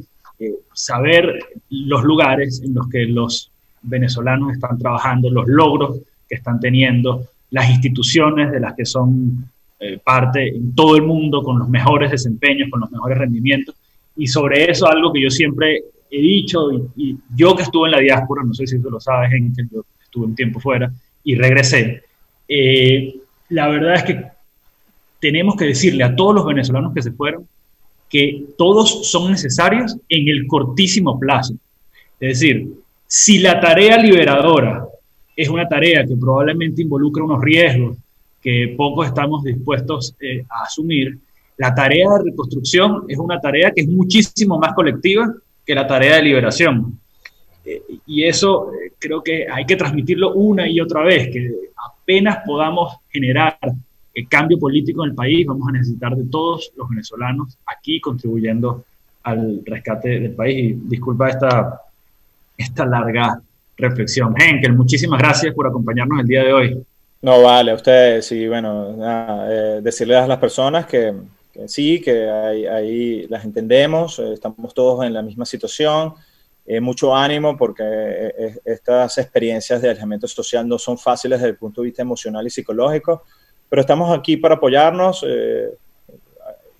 saber 0.74 1.40
los 1.70 2.04
lugares 2.04 2.62
en 2.64 2.74
los 2.74 2.88
que 2.90 3.06
los 3.06 3.52
venezolanos 3.82 4.54
están 4.54 4.78
trabajando, 4.78 5.30
los 5.30 5.48
logros 5.48 6.00
que 6.28 6.36
están 6.36 6.60
teniendo, 6.60 7.26
las 7.50 7.70
instituciones 7.70 8.52
de 8.52 8.60
las 8.60 8.74
que 8.76 8.86
son 8.86 9.50
eh, 9.80 10.00
parte 10.04 10.48
en 10.48 10.74
todo 10.76 10.96
el 10.96 11.04
mundo 11.04 11.42
con 11.44 11.60
los 11.60 11.68
mejores 11.68 12.12
desempeños, 12.12 12.70
con 12.70 12.80
los 12.80 12.92
mejores 12.92 13.18
rendimientos. 13.18 13.76
Y 14.16 14.28
sobre 14.28 14.70
eso 14.70 14.88
algo 14.88 15.12
que 15.12 15.22
yo 15.22 15.30
siempre 15.30 15.84
he 16.10 16.22
dicho, 16.22 16.70
y, 16.96 17.18
yo 17.36 17.56
que 17.56 17.64
estuve 17.64 17.88
en 17.88 17.94
la 17.94 18.00
diáspora, 18.00 18.44
no 18.44 18.54
sé 18.54 18.68
si 18.68 18.80
tú 18.82 18.90
lo 18.90 19.00
sabes, 19.00 19.32
en 19.34 19.54
que 19.54 19.64
yo 19.72 19.84
estuve 20.02 20.26
un 20.26 20.36
tiempo 20.36 20.60
fuera 20.60 20.92
y 21.24 21.36
regresé, 21.36 22.04
eh, 22.48 23.16
la 23.50 23.68
verdad 23.70 23.96
es 23.96 24.04
que 24.04 24.26
tenemos 25.20 25.56
que 25.56 25.66
decirle 25.66 26.04
a 26.04 26.16
todos 26.16 26.36
los 26.36 26.46
venezolanos 26.46 26.94
que 26.94 27.02
se 27.02 27.12
fueron 27.12 27.48
que 28.12 28.44
todos 28.58 29.10
son 29.10 29.32
necesarios 29.32 29.98
en 30.10 30.28
el 30.28 30.46
cortísimo 30.46 31.18
plazo. 31.18 31.54
Es 32.20 32.40
decir, 32.40 32.74
si 33.08 33.40
la 33.40 33.60
tarea 33.60 33.98
liberadora 33.98 34.86
es 35.36 35.50
una 35.50 35.68
tarea 35.68 36.06
que 36.06 36.16
probablemente 36.16 36.82
involucra 36.82 37.24
unos 37.24 37.42
riesgos 37.42 37.98
que 38.42 38.74
pocos 38.76 39.08
estamos 39.08 39.44
dispuestos 39.44 40.16
eh, 40.20 40.44
a 40.50 40.64
asumir. 40.64 41.18
La 41.58 41.74
tarea 41.74 42.10
de 42.10 42.32
reconstrucción 42.32 43.06
es 43.08 43.18
una 43.18 43.40
tarea 43.40 43.72
que 43.72 43.82
es 43.82 43.88
muchísimo 43.88 44.58
más 44.58 44.74
colectiva 44.74 45.32
que 45.66 45.76
la 45.76 45.86
tarea 45.86 46.16
de 46.16 46.24
liberación. 46.24 47.00
Eh, 47.64 47.82
y 48.08 48.24
eso 48.24 48.72
eh, 48.74 48.94
creo 48.98 49.22
que 49.22 49.48
hay 49.50 49.66
que 49.66 49.76
transmitirlo 49.76 50.34
una 50.34 50.68
y 50.68 50.80
otra 50.80 51.04
vez, 51.04 51.30
que 51.32 51.52
apenas 51.76 52.40
podamos 52.46 52.98
generar 53.10 53.58
el 54.14 54.28
cambio 54.28 54.60
político 54.60 55.04
en 55.04 55.12
el 55.12 55.16
país, 55.16 55.46
vamos 55.46 55.68
a 55.70 55.72
necesitar 55.72 56.16
de 56.16 56.26
todos 56.26 56.72
los 56.76 56.90
venezolanos 56.90 57.58
aquí 57.66 58.00
contribuyendo 58.02 58.84
al 59.24 59.62
rescate 59.66 60.20
del 60.20 60.34
país. 60.34 60.72
Y 60.72 60.74
disculpa 60.74 61.30
esta, 61.30 61.82
esta 62.58 62.86
larga 62.86 63.42
reflexión. 63.78 64.34
Henkel, 64.38 64.74
muchísimas 64.74 65.20
gracias 65.20 65.54
por 65.54 65.68
acompañarnos 65.68 66.20
el 66.20 66.28
día 66.28 66.44
de 66.44 66.54
hoy. 66.54 66.86
No, 67.22 67.42
vale, 67.44 67.72
a 67.72 67.76
ustedes, 67.76 68.32
y 68.32 68.48
bueno, 68.48 68.98
eh, 69.48 69.80
decirles 69.84 70.18
a 70.18 70.28
las 70.28 70.40
personas 70.40 70.88
que, 70.88 71.14
sí, 71.68 72.02
que 72.02 72.28
ahí, 72.28 73.28
las 73.28 73.46
entendemos, 73.46 74.18
eh, 74.20 74.34
estamos 74.34 74.74
todos 74.74 75.06
en 75.06 75.14
la 75.14 75.22
misma 75.22 75.46
situación, 75.46 76.16
eh, 76.66 76.80
mucho 76.80 77.16
ánimo 77.16 77.56
porque 77.58 77.84
estas 78.66 79.18
experiencias 79.18 79.82
de 79.82 79.90
alejamiento 79.90 80.28
social 80.28 80.68
no 80.68 80.80
son 80.80 80.98
fáciles 80.98 81.40
desde 81.40 81.52
el 81.52 81.58
punto 81.58 81.82
de 81.82 81.88
vista 81.88 82.02
emocional 82.02 82.46
y 82.46 82.50
psicológico, 82.50 83.24
pero 83.72 83.80
estamos 83.80 84.16
aquí 84.16 84.36
para 84.38 84.56
apoyarnos 84.56 85.26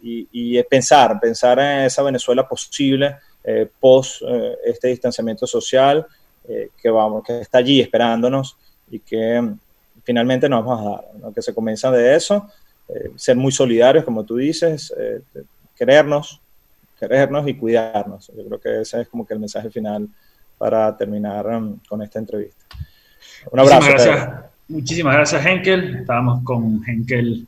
y, 0.04 0.28
y, 0.32 0.62
pensar, 0.64 1.20
pensar 1.20 1.58
en 1.58 1.86
esa 1.86 2.04
Venezuela 2.04 2.48
posible 2.48 3.16
post 3.80 4.22
este 4.64 4.90
distanciamiento 4.90 5.48
social 5.48 6.06
eh, 6.48 6.70
que, 6.82 6.90
vamos, 6.90 7.24
que 7.24 7.40
está 7.40 7.60
allí 7.60 7.80
esperándonos 7.80 8.58
y 8.90 9.00
que 9.00 9.40
mm, 9.40 9.60
finalmente 10.04 10.50
nos 10.50 10.66
vamos 10.66 10.88
a 10.88 11.20
dar, 11.24 11.34
que 11.34 11.42
se 11.42 11.54
comienza 11.54 11.92
de 11.92 12.16
eso, 12.16 12.48
eh, 12.88 13.12
ser 13.16 13.38
muy 13.38 13.52
solidarios, 13.52 14.04
como 14.04 14.26
tú 14.26 14.38
dices, 14.38 14.92
eh, 14.98 15.22
querernos, 15.76 16.42
querernos 17.00 17.48
y 17.48 17.54
cuidarnos. 17.56 18.32
Yo 18.36 18.44
creo 18.46 18.60
que 18.60 18.82
ese 18.82 19.02
es 19.02 19.08
como 19.08 19.26
que 19.26 19.36
el 19.36 19.40
mensaje 19.40 19.70
final 19.70 20.10
para 20.58 20.98
terminar 20.98 21.48
mm, 21.48 21.82
con 21.88 22.02
esta 22.02 22.18
entrevista. 22.18 22.66
Un 23.52 23.60
abrazo. 23.60 23.82
Muchísimas 23.82 24.06
gracias, 24.06 24.51
muchísimas 24.72 25.14
gracias 25.14 25.46
Henkel. 25.46 25.98
Estábamos 25.98 26.44
con 26.44 26.82
Henkel 26.88 27.46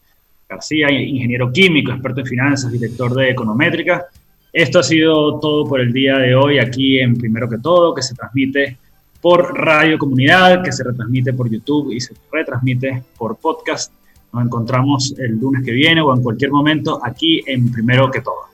García, 0.48 0.92
ingeniero 0.92 1.52
químico, 1.52 1.92
experto 1.92 2.20
en 2.20 2.28
finanzas, 2.28 2.72
director 2.72 3.14
de 3.14 3.32
Econométrica. 3.32 4.06
Esto 4.52 4.80
ha 4.80 4.84
sido 4.84 5.40
todo 5.40 5.66
por 5.66 5.82
el 5.82 5.92
día 5.92 6.18
de 6.18 6.36
hoy 6.36 6.60
aquí 6.60 7.00
en 7.00 7.18
Primero 7.18 7.50
que 7.50 7.58
Todo, 7.58 7.96
que 7.96 8.04
se 8.04 8.14
transmite 8.14 8.78
por 9.20 9.58
Radio 9.58 9.98
Comunidad, 9.98 10.64
que 10.64 10.72
se 10.72 10.84
retransmite 10.84 11.34
por 11.34 11.50
YouTube 11.50 11.92
y 11.92 12.00
se 12.00 12.14
retransmite 12.32 13.04
por 13.18 13.38
podcast. 13.38 13.92
Nos 14.32 14.46
encontramos 14.46 15.16
el 15.18 15.40
lunes 15.40 15.64
que 15.64 15.72
viene 15.72 16.02
o 16.02 16.14
en 16.14 16.22
cualquier 16.22 16.52
momento 16.52 17.00
aquí 17.04 17.42
en 17.48 17.72
Primero 17.72 18.12
que 18.12 18.22
Todo. 18.22 18.54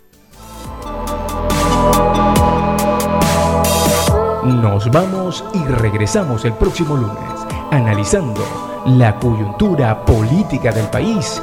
Nos 4.46 4.90
vamos 4.90 5.44
y 5.54 5.64
regresamos 5.70 6.46
el 6.46 6.54
próximo 6.54 6.96
lunes, 6.96 7.39
analizando 7.72 8.42
la 8.86 9.20
coyuntura 9.20 10.04
política 10.06 10.72
del 10.72 10.88
país, 10.88 11.42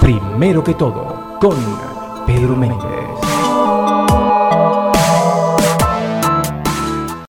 primero 0.00 0.64
que 0.64 0.74
todo, 0.74 1.38
con 1.40 1.56
Pedro 2.26 2.56
Méndez. 2.56 3.19